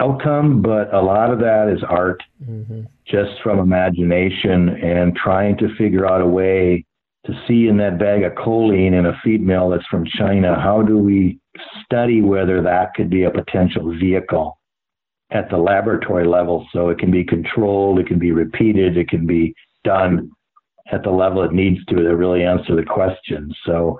outcome, 0.00 0.62
but 0.62 0.94
a 0.94 1.02
lot 1.02 1.30
of 1.30 1.40
that 1.40 1.68
is 1.68 1.84
art, 1.86 2.22
mm-hmm. 2.42 2.84
just 3.06 3.32
from 3.42 3.58
imagination 3.58 4.70
and 4.82 5.14
trying 5.14 5.58
to 5.58 5.68
figure 5.76 6.06
out 6.06 6.22
a 6.22 6.26
way 6.26 6.86
to 7.26 7.32
see 7.46 7.68
in 7.68 7.76
that 7.78 7.98
bag 7.98 8.22
of 8.22 8.32
choline 8.32 8.98
in 8.98 9.06
a 9.06 9.20
feed 9.22 9.42
mill 9.42 9.70
that's 9.70 9.86
from 9.86 10.04
China. 10.06 10.58
How 10.58 10.82
do 10.82 10.98
we 10.98 11.38
study 11.84 12.22
whether 12.22 12.62
that 12.62 12.94
could 12.94 13.10
be 13.10 13.24
a 13.24 13.30
potential 13.30 13.94
vehicle 13.98 14.58
at 15.30 15.48
the 15.50 15.56
laboratory 15.56 16.26
level 16.26 16.66
so 16.72 16.88
it 16.88 16.98
can 16.98 17.10
be 17.10 17.24
controlled, 17.24 17.98
it 17.98 18.06
can 18.06 18.18
be 18.18 18.32
repeated, 18.32 18.96
it 18.96 19.08
can 19.08 19.26
be 19.26 19.54
done 19.84 20.30
at 20.92 21.02
the 21.02 21.10
level 21.10 21.42
it 21.42 21.52
needs 21.52 21.84
to 21.86 21.96
to 21.96 22.16
really 22.16 22.42
answer 22.42 22.74
the 22.74 22.84
question. 22.84 23.52
So 23.66 23.98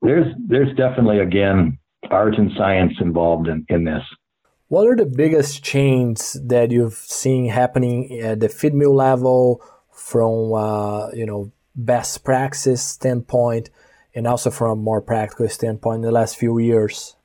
there's 0.00 0.26
there's 0.48 0.74
definitely 0.76 1.18
again 1.18 1.78
art 2.10 2.36
and 2.36 2.50
science 2.56 2.94
involved 3.00 3.48
in, 3.48 3.64
in 3.68 3.84
this. 3.84 4.02
What 4.68 4.86
are 4.88 4.96
the 4.96 5.06
biggest 5.06 5.62
changes 5.62 6.40
that 6.46 6.70
you've 6.70 6.94
seen 6.94 7.48
happening 7.48 8.18
at 8.20 8.40
the 8.40 8.48
feed 8.48 8.74
mill 8.74 8.94
level 8.94 9.62
from 9.90 10.54
uh, 10.54 11.10
you 11.10 11.26
know 11.26 11.52
best 11.74 12.24
practice 12.24 12.82
standpoint 12.82 13.70
and 14.14 14.26
also 14.26 14.50
from 14.50 14.70
a 14.70 14.82
more 14.82 15.00
practical 15.00 15.48
standpoint 15.48 15.96
in 15.96 16.02
the 16.02 16.12
last 16.12 16.36
few 16.36 16.58
years? 16.58 17.16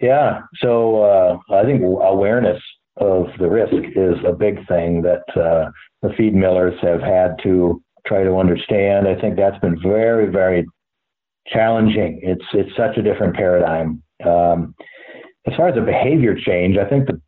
Yeah, 0.00 0.40
so 0.60 1.02
uh, 1.02 1.54
I 1.54 1.64
think 1.64 1.82
awareness 1.82 2.60
of 2.96 3.26
the 3.38 3.48
risk 3.48 3.72
is 3.72 4.16
a 4.26 4.32
big 4.32 4.66
thing 4.66 5.02
that 5.02 5.24
uh, 5.36 5.70
the 6.02 6.14
feed 6.16 6.34
millers 6.34 6.74
have 6.82 7.00
had 7.00 7.36
to 7.42 7.82
try 8.06 8.24
to 8.24 8.36
understand. 8.36 9.08
I 9.08 9.20
think 9.20 9.36
that's 9.36 9.58
been 9.58 9.80
very, 9.80 10.30
very 10.30 10.66
challenging. 11.48 12.20
It's 12.22 12.44
it's 12.52 12.76
such 12.76 12.96
a 12.96 13.02
different 13.02 13.34
paradigm. 13.34 14.02
Um, 14.24 14.74
as 15.46 15.54
far 15.56 15.68
as 15.68 15.74
the 15.74 15.80
behavior 15.82 16.34
change, 16.34 16.76
I 16.76 16.88
think 16.88 17.06
the 17.06 17.20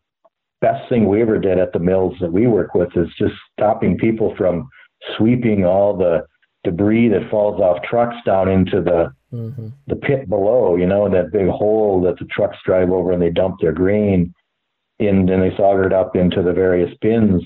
best 0.60 0.88
thing 0.88 1.08
we 1.08 1.20
ever 1.22 1.38
did 1.38 1.58
at 1.58 1.72
the 1.72 1.78
mills 1.78 2.14
that 2.20 2.32
we 2.32 2.46
work 2.46 2.74
with 2.74 2.88
is 2.96 3.08
just 3.18 3.34
stopping 3.52 3.98
people 3.98 4.34
from 4.36 4.68
sweeping 5.16 5.64
all 5.64 5.96
the 5.96 6.22
debris 6.66 7.08
that 7.08 7.30
falls 7.30 7.60
off 7.60 7.82
trucks 7.82 8.16
down 8.26 8.48
into 8.48 8.82
the 8.82 9.12
mm-hmm. 9.32 9.68
the 9.86 9.96
pit 9.96 10.28
below. 10.28 10.76
You 10.76 10.86
know 10.86 11.08
that 11.08 11.32
big 11.32 11.48
hole 11.48 12.02
that 12.02 12.18
the 12.18 12.26
trucks 12.26 12.58
drive 12.66 12.90
over 12.90 13.12
and 13.12 13.22
they 13.22 13.30
dump 13.30 13.60
their 13.60 13.72
grain 13.72 14.34
in, 14.98 15.08
and 15.20 15.28
then 15.28 15.40
they 15.40 15.50
sauger 15.50 15.86
it 15.86 15.92
up 15.92 16.16
into 16.16 16.42
the 16.42 16.52
various 16.52 16.92
bins. 17.00 17.42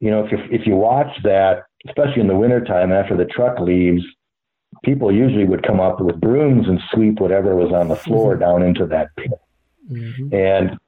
You 0.00 0.10
know, 0.10 0.24
if 0.24 0.32
you 0.32 0.38
if 0.50 0.66
you 0.66 0.76
watch 0.76 1.14
that, 1.22 1.64
especially 1.86 2.22
in 2.22 2.28
the 2.28 2.36
wintertime 2.36 2.92
after 2.92 3.16
the 3.16 3.26
truck 3.26 3.60
leaves, 3.60 4.02
people 4.82 5.12
usually 5.12 5.44
would 5.44 5.66
come 5.66 5.80
up 5.80 6.00
with 6.00 6.20
brooms 6.20 6.66
and 6.66 6.80
sweep 6.92 7.20
whatever 7.20 7.54
was 7.54 7.72
on 7.72 7.88
the 7.88 7.96
floor 7.96 8.32
mm-hmm. 8.32 8.42
down 8.42 8.62
into 8.62 8.86
that 8.86 9.08
pit. 9.16 9.30
Mm-hmm. 9.90 10.34
And 10.34 10.78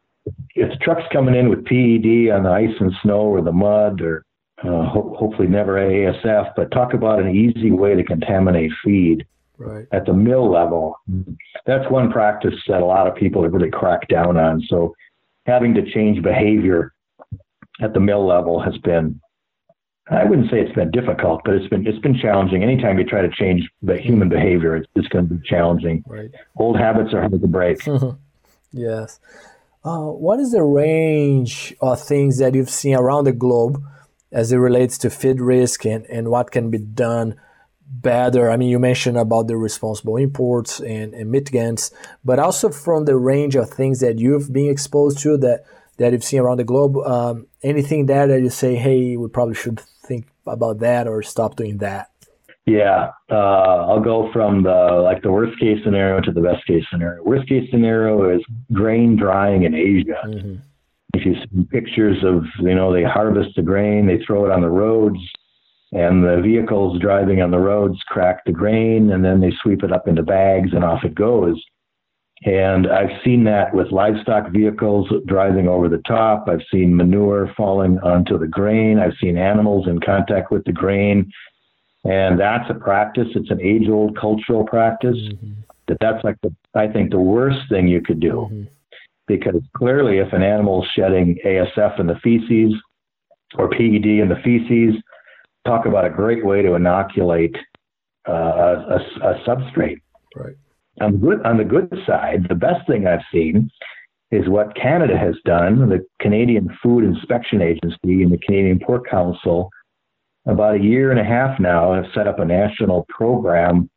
if 0.55 0.71
the 0.71 0.85
truck's 0.85 1.12
coming 1.12 1.35
in 1.35 1.49
with 1.49 1.65
PED 1.65 2.33
on 2.33 2.45
the 2.45 2.51
ice 2.51 2.75
and 2.81 2.93
snow 3.03 3.23
or 3.23 3.43
the 3.43 3.53
mud 3.53 4.01
or 4.01 4.25
uh, 4.64 4.85
ho- 4.85 5.14
hopefully 5.18 5.48
never 5.48 5.75
ASF, 5.75 6.53
but 6.57 6.70
talk 6.70 6.94
about 6.94 7.20
an 7.20 7.35
easy 7.35 7.70
way 7.70 7.94
to 7.94 8.05
contaminate 8.05 8.70
feed 8.85 9.27
right. 9.59 9.87
at 9.92 10.07
the 10.07 10.12
mill 10.12 10.51
level. 10.51 10.96
That's 11.66 11.88
one 11.90 12.11
practice 12.11 12.55
that 12.68 12.81
a 12.81 12.85
lot 12.85 13.07
of 13.07 13.14
people 13.14 13.42
have 13.42 13.53
really 13.53 13.70
cracked 13.70 14.09
down 14.09 14.37
on. 14.37 14.62
So 14.68 14.94
having 15.46 15.75
to 15.75 15.90
change 15.92 16.22
behavior 16.22 16.92
at 17.81 17.94
the 17.94 18.01
mill 18.01 18.27
level 18.27 18.61
has 18.61 18.77
been 18.79 19.20
I 20.11 20.25
wouldn't 20.25 20.51
say 20.51 20.61
it's 20.61 20.75
been 20.75 20.90
difficult, 20.90 21.42
but 21.44 21.55
it's 21.55 21.68
been 21.68 21.87
it's 21.87 21.98
been 22.01 22.18
challenging. 22.18 22.62
Anytime 22.62 22.98
you 22.98 23.05
try 23.05 23.22
to 23.22 23.31
change 23.31 23.68
the 23.83 23.96
human 23.96 24.29
behavior, 24.29 24.77
it's, 24.77 24.88
it's 24.96 25.07
going 25.09 25.29
to 25.29 25.35
be 25.35 25.48
challenging. 25.48 26.03
Right. 26.07 26.31
Old 26.57 26.77
habits 26.77 27.14
are 27.14 27.20
hard 27.20 27.40
to 27.40 27.46
break. 27.46 27.79
yes. 28.72 29.20
Uh, 29.85 30.07
what 30.09 30.40
is 30.40 30.53
the 30.53 30.62
range 30.62 31.75
of 31.81 32.01
things 32.01 32.38
that 32.38 32.55
you've 32.55 32.70
seen 32.70 32.94
around 32.94 33.25
the 33.25 33.33
globe 33.33 33.83
as 34.33 34.53
it 34.53 34.57
relates 34.57 34.99
to 34.99 35.11
feed 35.11 35.40
risk 35.40 35.85
and, 35.85 36.07
and 36.07 36.29
what 36.29 36.51
can 36.51 36.71
be 36.71 36.79
done 36.79 37.37
better? 37.87 38.51
I 38.51 38.57
mean, 38.57 38.71
you 38.71 38.79
mentioned 38.79 39.18
about 39.18 39.47
the 39.49 39.57
responsible 39.57 40.16
imports 40.16 40.81
and, 40.81 41.14
and 41.14 41.33
mitigants, 41.33 41.92
but 42.25 42.38
also 42.38 42.71
from 42.71 43.05
the 43.05 43.16
range 43.16 43.55
of 43.55 43.71
things 43.71 44.01
that 44.01 44.18
you've 44.18 44.53
been 44.53 44.71
exposed 44.71 45.18
to 45.21 45.37
that 45.38 45.64
that 45.99 46.12
you've 46.12 46.25
seen 46.25 46.40
around 46.40 46.57
the 46.57 46.64
globe. 46.64 46.97
Um, 46.97 47.47
anything 47.62 48.07
there 48.07 48.27
that 48.27 48.40
you 48.40 48.51
say, 48.51 48.77
hey, 48.77 49.16
we 49.16 49.29
probably 49.29 49.55
should 49.55 49.79
think 49.81 50.27
about 50.47 50.79
that 50.81 51.07
or 51.07 51.23
stop 51.23 51.57
doing 51.57 51.79
that? 51.79 52.09
Yeah, 52.64 53.11
uh, 53.31 53.35
I'll 53.35 54.01
go 54.01 54.31
from 54.33 54.62
the 54.62 55.01
like 55.03 55.23
the 55.23 55.33
worst 55.33 55.59
case 55.59 55.79
scenario 55.85 56.21
to 56.21 56.31
the 56.31 56.40
best 56.40 56.64
case 56.66 56.85
scenario. 56.90 57.23
Worst 57.25 57.49
case 57.49 57.68
scenario 57.71 58.37
is 58.37 58.42
grain 58.73 59.16
drying 59.16 59.64
in 59.64 59.75
Asia. 59.75 60.21
Mm-hmm. 60.25 60.57
If 61.14 61.27
you 61.27 61.35
see 61.35 61.64
pictures 61.70 62.18
of 62.25 62.44
you 62.61 62.75
know 62.75 62.92
they 62.92 63.05
harvest 63.05 63.57
the 63.57 63.62
grain, 63.62 64.07
they 64.07 64.18
throw 64.25 64.44
it 64.46 64.51
on 64.51 64.62
the 64.62 64.70
roads, 64.70 65.18
and 65.92 66.25
the 66.25 66.40
vehicles 66.42 67.01
driving 67.01 67.42
on 67.42 67.51
the 67.51 67.59
roads 67.59 67.98
crack 68.09 68.44
the 68.44 68.53
grain, 68.53 69.12
and 69.12 69.25
then 69.25 69.40
they 69.40 69.53
sweep 69.62 69.83
it 69.85 69.92
up 69.92 70.09
into 70.09 70.22
bags 70.22 70.70
and 70.72 70.85
off 70.85 71.05
it 71.05 71.14
goes. 71.14 71.62
And 72.44 72.90
I've 72.90 73.20
seen 73.25 73.44
that 73.44 73.72
with 73.72 73.92
livestock 73.92 74.51
vehicles 74.51 75.09
driving 75.27 75.68
over 75.68 75.88
the 75.88 76.03
top. 76.09 76.48
I've 76.48 76.64
seen 76.72 76.96
manure 76.96 77.53
falling 77.57 77.98
onto 78.01 78.37
the 78.37 78.48
grain. 78.48 78.98
I've 78.98 79.14
seen 79.20 79.38
animals 79.38 79.87
in 79.87 80.01
contact 80.01 80.51
with 80.51 80.64
the 80.64 80.72
grain. 80.72 81.31
And 82.05 82.40
that's 82.40 82.68
a 82.68 82.75
practice. 82.75 83.29
It's 83.37 83.51
an 83.51 83.61
age 83.61 83.88
old 83.88 84.18
cultural 84.18 84.64
practice. 84.64 85.16
Mm-hmm. 85.16 85.53
That 85.87 85.98
that's 86.01 86.25
like 86.25 86.37
the, 86.42 86.53
I 86.75 86.88
think 86.88 87.11
the 87.11 87.20
worst 87.20 87.61
thing 87.68 87.87
you 87.87 88.01
could 88.01 88.18
do. 88.18 88.48
Mm-hmm. 88.51 88.62
Because 89.26 89.62
clearly, 89.76 90.18
if 90.18 90.32
an 90.32 90.42
animal 90.42 90.82
is 90.82 90.88
shedding 90.94 91.38
ASF 91.44 92.00
in 92.00 92.06
the 92.06 92.18
feces 92.22 92.74
or 93.56 93.68
PED 93.68 94.04
in 94.04 94.28
the 94.28 94.40
feces, 94.42 95.00
talk 95.64 95.87
about 95.87 96.04
a 96.04 96.11
great 96.11 96.44
way 96.44 96.62
to 96.62 96.74
inoculate 96.74 97.54
uh, 98.28 98.32
a, 98.32 98.98
a, 99.22 99.35
substrate. 99.46 100.00
Right. 100.35 100.54
On 101.00 101.12
the 101.12 101.18
good 101.18 101.46
on 101.46 101.56
the 101.56 101.64
good 101.64 101.92
side, 102.06 102.46
the 102.48 102.54
best 102.54 102.87
thing 102.87 103.06
I've 103.06 103.24
seen 103.32 103.70
is 104.30 104.48
what 104.48 104.74
Canada 104.74 105.16
has 105.16 105.35
done. 105.44 105.88
The 105.88 106.04
Canadian 106.20 106.68
Food 106.82 107.04
Inspection 107.04 107.62
Agency 107.62 108.22
and 108.22 108.32
the 108.32 108.38
Canadian 108.38 108.80
Pork 108.80 109.08
Council, 109.08 109.70
about 110.46 110.76
a 110.76 110.80
year 110.80 111.11
and 111.11 111.20
a 111.20 111.24
half 111.24 111.61
now, 111.61 111.94
have 111.94 112.06
set 112.14 112.26
up 112.26 112.38
a 112.38 112.44
national 112.44 113.06
program 113.08 113.88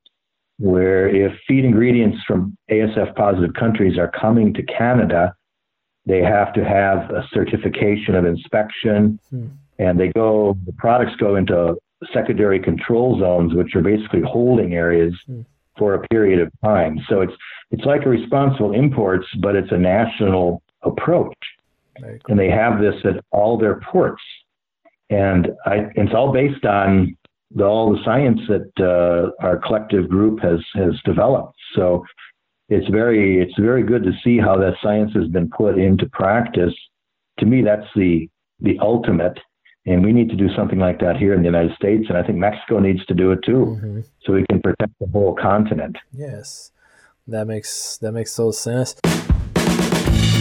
where 0.57 1.07
if 1.07 1.33
feed 1.47 1.65
ingredients 1.65 2.17
from 2.25 2.57
ASF 2.71 3.15
positive 3.15 3.53
countries 3.53 3.97
are 3.97 4.11
coming 4.11 4.53
to 4.53 4.63
Canada, 4.63 5.33
they 6.05 6.21
have 6.21 6.53
to 6.53 6.63
have 6.63 7.09
a 7.11 7.27
certification 7.33 8.15
of 8.15 8.25
inspection 8.25 9.19
hmm. 9.29 9.47
and 9.79 9.99
they 9.99 10.09
go 10.09 10.55
the 10.65 10.73
products 10.73 11.15
go 11.17 11.35
into 11.35 11.75
secondary 12.13 12.59
control 12.59 13.19
zones 13.19 13.53
which 13.53 13.75
are 13.75 13.81
basically 13.81 14.21
holding 14.21 14.73
areas 14.73 15.13
hmm 15.25 15.41
for 15.77 15.93
a 15.93 16.07
period 16.07 16.39
of 16.39 16.51
time. 16.63 16.99
So 17.09 17.21
it's 17.21 17.33
it's 17.71 17.85
like 17.85 18.05
a 18.05 18.09
responsible 18.09 18.73
imports, 18.73 19.27
but 19.41 19.55
it's 19.55 19.71
a 19.71 19.77
national 19.77 20.61
approach, 20.83 21.37
and 22.27 22.39
they 22.39 22.49
have 22.49 22.79
this 22.79 22.95
at 23.03 23.23
all 23.31 23.57
their 23.57 23.81
ports, 23.81 24.21
and 25.09 25.49
I, 25.65 25.87
it's 25.95 26.13
all 26.13 26.31
based 26.31 26.65
on 26.65 27.17
the, 27.53 27.63
all 27.63 27.91
the 27.91 28.03
science 28.03 28.39
that 28.47 28.71
uh, 28.79 29.45
our 29.45 29.57
collective 29.57 30.09
group 30.09 30.39
has 30.41 30.59
has 30.75 30.93
developed. 31.05 31.55
So 31.75 32.03
it's 32.69 32.87
very 32.89 33.41
it's 33.41 33.59
very 33.59 33.83
good 33.83 34.03
to 34.03 34.11
see 34.23 34.37
how 34.37 34.57
that 34.57 34.73
science 34.81 35.11
has 35.13 35.27
been 35.27 35.49
put 35.49 35.77
into 35.77 36.07
practice. 36.09 36.73
To 37.39 37.45
me, 37.45 37.61
that's 37.61 37.87
the 37.95 38.29
the 38.59 38.79
ultimate 38.79 39.37
and 39.85 40.03
we 40.03 40.11
need 40.11 40.29
to 40.29 40.35
do 40.35 40.47
something 40.55 40.79
like 40.79 40.99
that 40.99 41.17
here 41.17 41.33
in 41.33 41.41
the 41.41 41.45
United 41.45 41.75
States. 41.75 42.05
And 42.09 42.17
I 42.17 42.23
think 42.23 42.37
Mexico 42.37 42.79
needs 42.79 43.05
to 43.05 43.13
do 43.13 43.31
it 43.31 43.39
too, 43.45 43.77
mm-hmm. 43.77 44.01
so 44.23 44.33
we 44.33 44.45
can 44.49 44.61
protect 44.61 44.93
the 44.99 45.07
whole 45.07 45.35
continent. 45.35 45.97
Yes, 46.11 46.71
that 47.27 47.45
makes 47.45 47.97
that 47.97 48.11
makes 48.11 48.35
total 48.35 48.53
sense. 48.53 48.95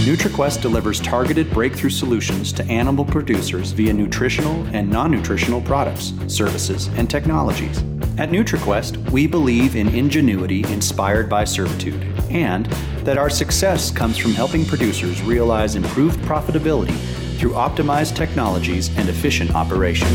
NutriQuest 0.03 0.61
delivers 0.61 1.01
targeted 1.01 1.51
breakthrough 1.51 1.89
solutions 1.89 2.53
to 2.53 2.65
animal 2.65 3.05
producers 3.05 3.71
via 3.71 3.93
nutritional 3.93 4.63
and 4.75 4.91
non 4.91 5.11
nutritional 5.11 5.63
products, 5.63 6.13
services, 6.27 6.89
and 6.99 7.09
technologies. 7.09 7.79
At 8.19 8.29
NutriQuest, 8.29 9.11
we 9.13 9.27
believe 9.27 9.77
in 9.77 9.89
ingenuity 9.89 10.63
inspired 10.65 11.31
by 11.31 11.45
servitude, 11.45 12.03
and 12.29 12.67
that 13.07 13.17
our 13.17 13.31
success 13.31 13.91
comes 13.91 14.19
from 14.19 14.33
helping 14.33 14.67
producers 14.67 15.23
realize 15.23 15.75
improved 15.75 16.21
profitability 16.21 16.99
through 17.39 17.53
optimized 17.53 18.15
technologies 18.15 18.95
and 18.99 19.09
efficient 19.09 19.55
operation. 19.55 20.09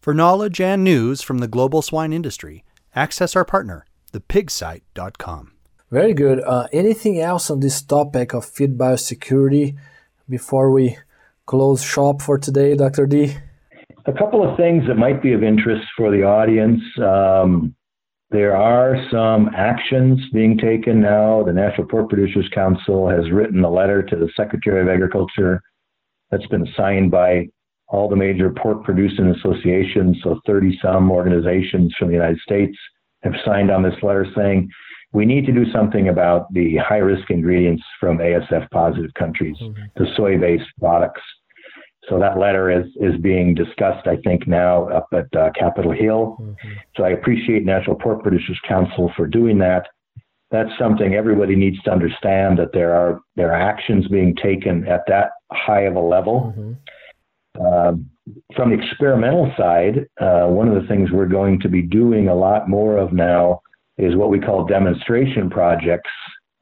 For 0.00 0.12
knowledge 0.12 0.60
and 0.60 0.82
news 0.82 1.22
from 1.22 1.38
the 1.38 1.48
global 1.48 1.80
swine 1.80 2.12
industry, 2.12 2.64
access 2.94 3.36
our 3.36 3.44
partner, 3.44 3.86
thepigsite.com. 4.12 5.51
Very 5.92 6.14
good. 6.14 6.40
Uh, 6.40 6.68
anything 6.72 7.20
else 7.20 7.50
on 7.50 7.60
this 7.60 7.82
topic 7.82 8.32
of 8.32 8.46
feed 8.46 8.78
biosecurity 8.78 9.76
before 10.26 10.70
we 10.70 10.96
close 11.44 11.84
shop 11.84 12.22
for 12.22 12.38
today, 12.38 12.74
Dr. 12.74 13.06
Dee? 13.06 13.36
A 14.06 14.12
couple 14.14 14.42
of 14.42 14.56
things 14.56 14.84
that 14.88 14.94
might 14.94 15.22
be 15.22 15.34
of 15.34 15.42
interest 15.42 15.84
for 15.94 16.10
the 16.10 16.22
audience. 16.22 16.80
Um, 16.98 17.74
there 18.30 18.56
are 18.56 18.96
some 19.10 19.50
actions 19.54 20.18
being 20.32 20.56
taken 20.56 21.02
now. 21.02 21.42
The 21.42 21.52
National 21.52 21.86
Pork 21.86 22.08
Producers 22.08 22.48
Council 22.54 23.06
has 23.10 23.30
written 23.30 23.62
a 23.62 23.70
letter 23.70 24.02
to 24.02 24.16
the 24.16 24.30
Secretary 24.34 24.80
of 24.80 24.88
Agriculture 24.88 25.60
that's 26.30 26.46
been 26.46 26.66
signed 26.74 27.10
by 27.10 27.48
all 27.88 28.08
the 28.08 28.16
major 28.16 28.48
pork 28.48 28.82
producing 28.82 29.26
associations. 29.26 30.16
So 30.22 30.40
30 30.46 30.78
some 30.82 31.10
organizations 31.10 31.94
from 31.98 32.08
the 32.08 32.14
United 32.14 32.40
States 32.40 32.78
have 33.24 33.34
signed 33.44 33.70
on 33.70 33.82
this 33.82 34.02
letter 34.02 34.26
saying 34.34 34.70
we 35.12 35.26
need 35.26 35.44
to 35.46 35.52
do 35.52 35.70
something 35.70 36.08
about 36.08 36.52
the 36.52 36.76
high 36.78 36.98
risk 36.98 37.30
ingredients 37.30 37.82
from 38.00 38.18
ASF 38.18 38.70
positive 38.70 39.12
countries, 39.14 39.56
mm-hmm. 39.60 39.82
the 39.96 40.06
soy 40.16 40.38
based 40.38 40.68
products. 40.80 41.20
So 42.08 42.18
that 42.18 42.38
letter 42.38 42.70
is 42.70 42.86
is 42.96 43.20
being 43.20 43.54
discussed, 43.54 44.06
I 44.06 44.16
think, 44.24 44.48
now 44.48 44.88
up 44.88 45.06
at 45.12 45.34
uh, 45.38 45.50
Capitol 45.58 45.92
Hill. 45.92 46.36
Mm-hmm. 46.40 46.70
So 46.96 47.04
I 47.04 47.10
appreciate 47.10 47.64
National 47.64 47.96
Pork 47.96 48.22
Producers 48.22 48.58
Council 48.66 49.12
for 49.16 49.26
doing 49.26 49.58
that. 49.58 49.86
That's 50.50 50.70
something 50.78 51.14
everybody 51.14 51.56
needs 51.56 51.80
to 51.82 51.92
understand 51.92 52.58
that 52.58 52.72
there 52.72 52.94
are 52.94 53.20
there 53.36 53.52
are 53.52 53.60
actions 53.60 54.08
being 54.08 54.34
taken 54.34 54.86
at 54.88 55.02
that 55.08 55.30
high 55.52 55.82
of 55.82 55.96
a 55.96 56.00
level. 56.00 56.54
Mm-hmm. 56.56 56.72
Uh, 57.64 57.92
from 58.56 58.70
the 58.70 58.80
experimental 58.82 59.52
side, 59.56 60.06
uh, 60.20 60.46
one 60.46 60.68
of 60.68 60.80
the 60.80 60.88
things 60.88 61.10
we're 61.10 61.26
going 61.26 61.60
to 61.60 61.68
be 61.68 61.82
doing 61.82 62.28
a 62.28 62.34
lot 62.34 62.68
more 62.68 62.96
of 62.96 63.12
now 63.12 63.60
is 63.98 64.16
what 64.16 64.30
we 64.30 64.40
call 64.40 64.64
demonstration 64.64 65.50
projects 65.50 66.10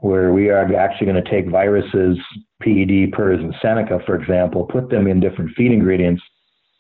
where 0.01 0.33
we 0.33 0.49
are 0.49 0.75
actually 0.77 1.07
going 1.07 1.23
to 1.23 1.31
take 1.31 1.49
viruses, 1.51 2.19
PED, 2.63 3.13
PRRS, 3.13 3.41
and 3.41 3.55
Seneca, 3.61 4.01
for 4.07 4.15
example, 4.15 4.65
put 4.65 4.89
them 4.89 5.07
in 5.07 5.21
different 5.21 5.51
feed 5.57 5.73
ingredients 5.73 6.23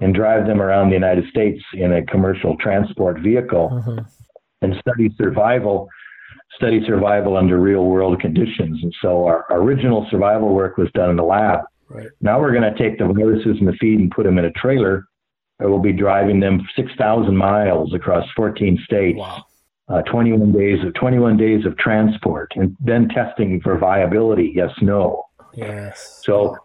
and 0.01 0.15
drive 0.15 0.47
them 0.47 0.63
around 0.63 0.89
the 0.89 0.95
United 0.95 1.29
States 1.29 1.63
in 1.75 1.93
a 1.93 2.07
commercial 2.07 2.57
transport 2.57 3.21
vehicle 3.21 3.69
mm-hmm. 3.71 3.99
and 4.63 4.75
study 4.81 5.15
survival, 5.19 5.87
study 6.57 6.81
survival 6.87 7.37
under 7.37 7.61
real 7.61 7.85
world 7.85 8.19
conditions. 8.21 8.83
And 8.83 8.95
so 9.03 9.27
our, 9.27 9.45
original 9.51 10.07
survival 10.11 10.55
work 10.55 10.79
was 10.79 10.89
done 10.95 11.11
in 11.11 11.17
the 11.17 11.23
lab. 11.23 11.61
Right. 11.89 12.09
Now 12.23 12.41
we're 12.41 12.53
going 12.53 12.73
to 12.73 12.79
take 12.79 12.99
the 12.99 13.07
viruses 13.07 13.59
in 13.61 13.67
the 13.67 13.75
feed 13.75 14.01
and 14.01 14.11
put 14.11 14.25
them 14.25 14.39
in 14.39 14.47
a 14.47 14.53
trailer. 14.53 15.05
And 15.59 15.69
We'll 15.69 15.81
be 15.81 15.93
driving 15.93 16.41
them 16.41 16.67
6,000 16.75 17.37
miles 17.37 17.93
across 17.93 18.25
14 18.35 18.79
states. 18.87 19.19
Wow 19.19 19.45
uh, 19.91 20.03
21 20.03 20.53
days 20.53 20.85
of 20.85 20.95
21 20.95 21.37
days 21.37 21.67
of 21.67 21.77
transport, 21.77 22.53
and 22.57 22.77
then 22.81 23.09
testing 23.09 23.61
for 23.61 23.77
viability. 23.79 24.53
Yes, 24.55 24.71
no. 24.81 25.25
Yes. 25.55 26.21
So 26.25 26.57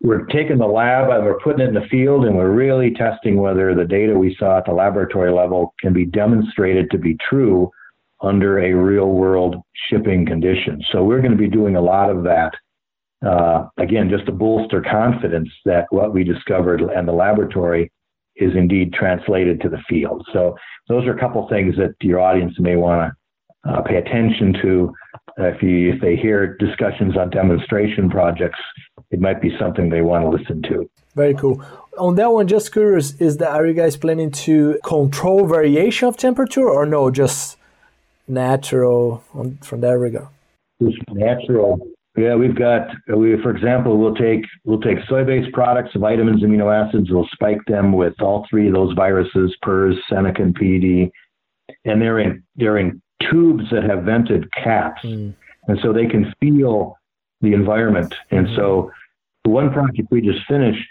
we're 0.00 0.26
taking 0.26 0.58
the 0.58 0.66
lab 0.66 1.08
and 1.10 1.24
we're 1.24 1.38
putting 1.40 1.60
it 1.60 1.68
in 1.68 1.74
the 1.74 1.86
field, 1.88 2.24
and 2.24 2.36
we're 2.36 2.50
really 2.50 2.92
testing 2.92 3.36
whether 3.40 3.74
the 3.74 3.84
data 3.84 4.18
we 4.18 4.36
saw 4.38 4.58
at 4.58 4.66
the 4.66 4.72
laboratory 4.72 5.32
level 5.32 5.74
can 5.80 5.92
be 5.92 6.04
demonstrated 6.04 6.90
to 6.90 6.98
be 6.98 7.16
true 7.28 7.70
under 8.20 8.58
a 8.60 8.72
real 8.72 9.10
world 9.10 9.56
shipping 9.88 10.26
condition. 10.26 10.82
So 10.92 11.02
we're 11.02 11.20
going 11.20 11.32
to 11.32 11.38
be 11.38 11.48
doing 11.48 11.76
a 11.76 11.80
lot 11.80 12.10
of 12.10 12.22
that 12.24 12.52
uh, 13.24 13.68
again, 13.78 14.08
just 14.10 14.26
to 14.26 14.32
bolster 14.32 14.82
confidence 14.82 15.48
that 15.64 15.86
what 15.90 16.12
we 16.12 16.24
discovered 16.24 16.80
in 16.80 17.06
the 17.06 17.12
laboratory 17.12 17.90
is 18.42 18.56
indeed 18.56 18.92
translated 18.92 19.60
to 19.60 19.68
the 19.68 19.82
field. 19.88 20.26
So 20.32 20.56
those 20.88 21.06
are 21.06 21.16
a 21.16 21.20
couple 21.20 21.48
things 21.48 21.76
that 21.76 21.94
your 22.00 22.20
audience 22.20 22.54
may 22.58 22.76
want 22.76 23.12
to 23.64 23.70
uh, 23.70 23.82
pay 23.82 23.96
attention 23.96 24.54
to. 24.62 24.92
Uh, 25.38 25.44
if 25.44 25.62
you 25.62 25.92
if 25.92 26.00
they 26.00 26.16
hear 26.16 26.56
discussions 26.58 27.16
on 27.16 27.30
demonstration 27.30 28.10
projects, 28.10 28.58
it 29.10 29.20
might 29.20 29.40
be 29.40 29.50
something 29.58 29.88
they 29.88 30.02
want 30.02 30.24
to 30.24 30.28
listen 30.28 30.62
to. 30.62 30.90
Very 31.14 31.34
cool. 31.34 31.62
On 31.98 32.14
that 32.16 32.32
one, 32.32 32.48
just 32.48 32.72
curious, 32.72 33.20
is 33.20 33.36
that 33.36 33.50
are 33.50 33.66
you 33.66 33.74
guys 33.74 33.96
planning 33.96 34.30
to 34.30 34.78
control 34.84 35.46
variation 35.46 36.08
of 36.08 36.16
temperature 36.16 36.68
or 36.68 36.86
no, 36.86 37.10
just 37.10 37.56
natural 38.26 39.22
on, 39.34 39.58
from 39.58 39.80
that 39.82 39.98
regard? 39.98 40.28
Just 40.82 40.98
natural. 41.10 41.86
Yeah, 42.16 42.34
we've 42.34 42.54
got 42.54 42.88
we 43.08 43.40
for 43.42 43.50
example, 43.50 43.96
we'll 43.96 44.14
take 44.14 44.44
we'll 44.64 44.80
take 44.80 44.98
soy-based 45.08 45.52
products, 45.52 45.92
vitamins, 45.96 46.42
amino 46.42 46.70
acids, 46.70 47.10
we'll 47.10 47.28
spike 47.32 47.60
them 47.66 47.92
with 47.92 48.20
all 48.20 48.46
three 48.50 48.68
of 48.68 48.74
those 48.74 48.92
viruses, 48.94 49.56
PRRS, 49.64 49.96
Seneca, 50.10 50.42
and 50.42 50.54
PED, 50.54 51.10
and 51.86 52.02
they're 52.02 52.18
in 52.18 52.42
they're 52.56 52.76
in 52.76 53.00
tubes 53.30 53.64
that 53.70 53.84
have 53.84 54.04
vented 54.04 54.52
caps, 54.52 55.02
mm. 55.02 55.34
and 55.68 55.78
so 55.82 55.92
they 55.92 56.06
can 56.06 56.32
feel 56.38 56.98
the 57.40 57.54
environment. 57.54 58.14
And 58.30 58.46
so, 58.56 58.90
the 59.44 59.50
one 59.50 59.72
project 59.72 60.08
we 60.10 60.20
just 60.20 60.46
finished, 60.46 60.88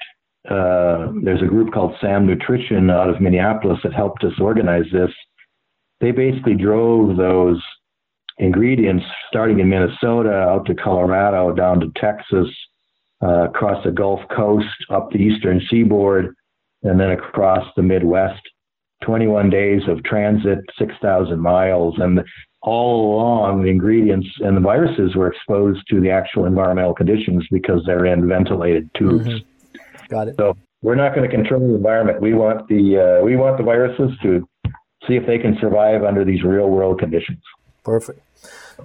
uh, 0.49 1.11
there's 1.23 1.43
a 1.43 1.47
group 1.47 1.71
called 1.71 1.95
Sam 2.01 2.25
Nutrition 2.25 2.89
out 2.89 3.09
of 3.09 3.21
Minneapolis 3.21 3.79
that 3.83 3.93
helped 3.93 4.23
us 4.23 4.33
organize 4.39 4.85
this. 4.91 5.11
They 5.99 6.11
basically 6.11 6.55
drove 6.55 7.15
those 7.15 7.61
ingredients 8.41 9.05
starting 9.27 9.59
in 9.59 9.69
Minnesota 9.69 10.33
out 10.33 10.65
to 10.65 10.75
Colorado, 10.75 11.53
down 11.53 11.79
to 11.79 11.91
Texas, 11.95 12.47
uh, 13.23 13.47
across 13.47 13.83
the 13.85 13.91
Gulf 13.91 14.19
Coast, 14.35 14.67
up 14.89 15.11
the 15.11 15.19
eastern 15.19 15.61
seaboard, 15.69 16.35
and 16.83 16.99
then 16.99 17.11
across 17.11 17.65
the 17.75 17.83
Midwest. 17.83 18.41
21 19.03 19.49
days 19.49 19.81
of 19.87 20.03
transit, 20.03 20.59
6,000 20.77 21.39
miles, 21.39 21.95
and 21.97 22.19
all 22.61 23.15
along 23.15 23.63
the 23.63 23.69
ingredients 23.69 24.27
and 24.41 24.55
the 24.55 24.61
viruses 24.61 25.15
were 25.15 25.27
exposed 25.27 25.81
to 25.89 25.99
the 25.99 26.11
actual 26.11 26.45
environmental 26.45 26.93
conditions 26.93 27.43
because 27.51 27.81
they're 27.85 28.05
in 28.05 28.27
ventilated 28.27 28.87
tubes. 28.95 29.27
Mm-hmm. 29.27 30.05
Got 30.09 30.27
it. 30.27 30.35
So 30.37 30.55
we're 30.83 30.95
not 30.95 31.15
going 31.15 31.27
to 31.27 31.35
control 31.35 31.67
the 31.67 31.73
environment. 31.73 32.21
We 32.21 32.35
want 32.35 32.67
the 32.67 33.19
uh, 33.19 33.25
we 33.25 33.35
want 33.35 33.57
the 33.57 33.63
viruses 33.63 34.11
to 34.21 34.47
see 35.07 35.15
if 35.15 35.25
they 35.25 35.39
can 35.39 35.57
survive 35.59 36.03
under 36.03 36.23
these 36.23 36.43
real 36.43 36.69
world 36.69 36.99
conditions. 36.99 37.41
Perfect. 37.83 38.19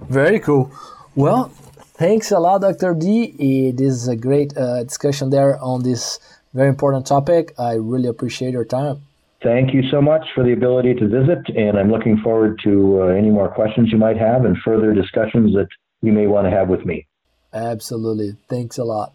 Very 0.09 0.39
cool. 0.39 0.71
Well, 1.15 1.49
thanks 1.95 2.31
a 2.31 2.39
lot, 2.39 2.61
Dr. 2.61 2.93
Dee. 2.93 3.71
This 3.71 3.93
is 3.93 4.07
a 4.07 4.15
great 4.15 4.55
uh, 4.57 4.83
discussion 4.83 5.29
there 5.29 5.59
on 5.61 5.83
this 5.83 6.19
very 6.53 6.69
important 6.69 7.05
topic. 7.05 7.53
I 7.57 7.73
really 7.73 8.07
appreciate 8.07 8.53
your 8.53 8.65
time. 8.65 9.01
Thank 9.43 9.73
you 9.73 9.83
so 9.91 10.01
much 10.01 10.25
for 10.33 10.43
the 10.43 10.53
ability 10.53 10.95
to 10.95 11.07
visit, 11.07 11.47
and 11.55 11.77
I'm 11.77 11.91
looking 11.91 12.17
forward 12.17 12.59
to 12.63 13.03
uh, 13.03 13.05
any 13.07 13.29
more 13.29 13.49
questions 13.49 13.91
you 13.91 13.97
might 13.97 14.17
have 14.17 14.45
and 14.45 14.57
further 14.65 14.93
discussions 14.93 15.53
that 15.53 15.67
you 16.01 16.11
may 16.11 16.25
want 16.25 16.45
to 16.45 16.51
have 16.51 16.69
with 16.69 16.85
me. 16.85 17.05
Absolutely. 17.53 18.35
Thanks 18.49 18.77
a 18.77 18.83
lot. 18.83 19.13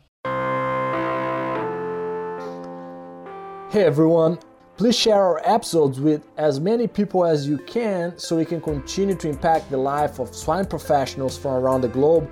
Hey 3.72 3.84
everyone, 3.84 4.38
Please 4.82 4.98
share 4.98 5.22
our 5.22 5.40
episodes 5.44 6.00
with 6.00 6.26
as 6.38 6.58
many 6.58 6.88
people 6.88 7.24
as 7.24 7.46
you 7.46 7.56
can 7.56 8.18
so 8.18 8.36
we 8.36 8.44
can 8.44 8.60
continue 8.60 9.14
to 9.14 9.28
impact 9.28 9.70
the 9.70 9.76
life 9.76 10.18
of 10.18 10.34
swine 10.34 10.66
professionals 10.66 11.38
from 11.38 11.52
around 11.52 11.82
the 11.82 11.88
globe 11.88 12.28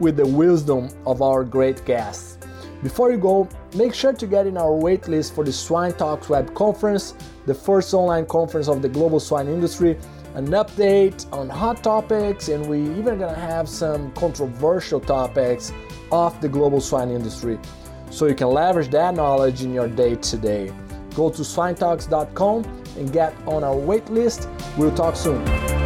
with 0.00 0.18
the 0.18 0.26
wisdom 0.26 0.90
of 1.06 1.22
our 1.22 1.42
great 1.44 1.82
guests. 1.86 2.36
Before 2.82 3.10
you 3.10 3.16
go, 3.16 3.48
make 3.74 3.94
sure 3.94 4.12
to 4.12 4.26
get 4.26 4.46
in 4.46 4.58
our 4.58 4.72
waitlist 4.72 5.34
for 5.34 5.44
the 5.44 5.52
Swine 5.54 5.94
Talks 5.94 6.28
Web 6.28 6.54
Conference, 6.54 7.14
the 7.46 7.54
first 7.54 7.94
online 7.94 8.26
conference 8.26 8.68
of 8.68 8.82
the 8.82 8.88
global 8.90 9.18
swine 9.18 9.48
industry, 9.48 9.96
an 10.34 10.48
update 10.48 11.24
on 11.32 11.48
hot 11.48 11.82
topics, 11.82 12.48
and 12.48 12.68
we 12.68 12.82
even 12.98 13.18
gonna 13.18 13.34
have 13.34 13.66
some 13.66 14.12
controversial 14.12 15.00
topics 15.00 15.72
of 16.12 16.38
the 16.42 16.50
global 16.50 16.82
swine 16.82 17.08
industry 17.08 17.58
so 18.10 18.26
you 18.26 18.34
can 18.34 18.48
leverage 18.48 18.90
that 18.90 19.14
knowledge 19.14 19.62
in 19.62 19.72
your 19.72 19.88
day 19.88 20.16
to 20.16 20.36
day. 20.36 20.70
Go 21.14 21.30
to 21.30 21.42
swinetalks.com 21.42 22.64
and 22.96 23.12
get 23.12 23.34
on 23.46 23.64
our 23.64 23.74
waitlist. 23.76 24.48
We'll 24.76 24.94
talk 24.94 25.16
soon. 25.16 25.83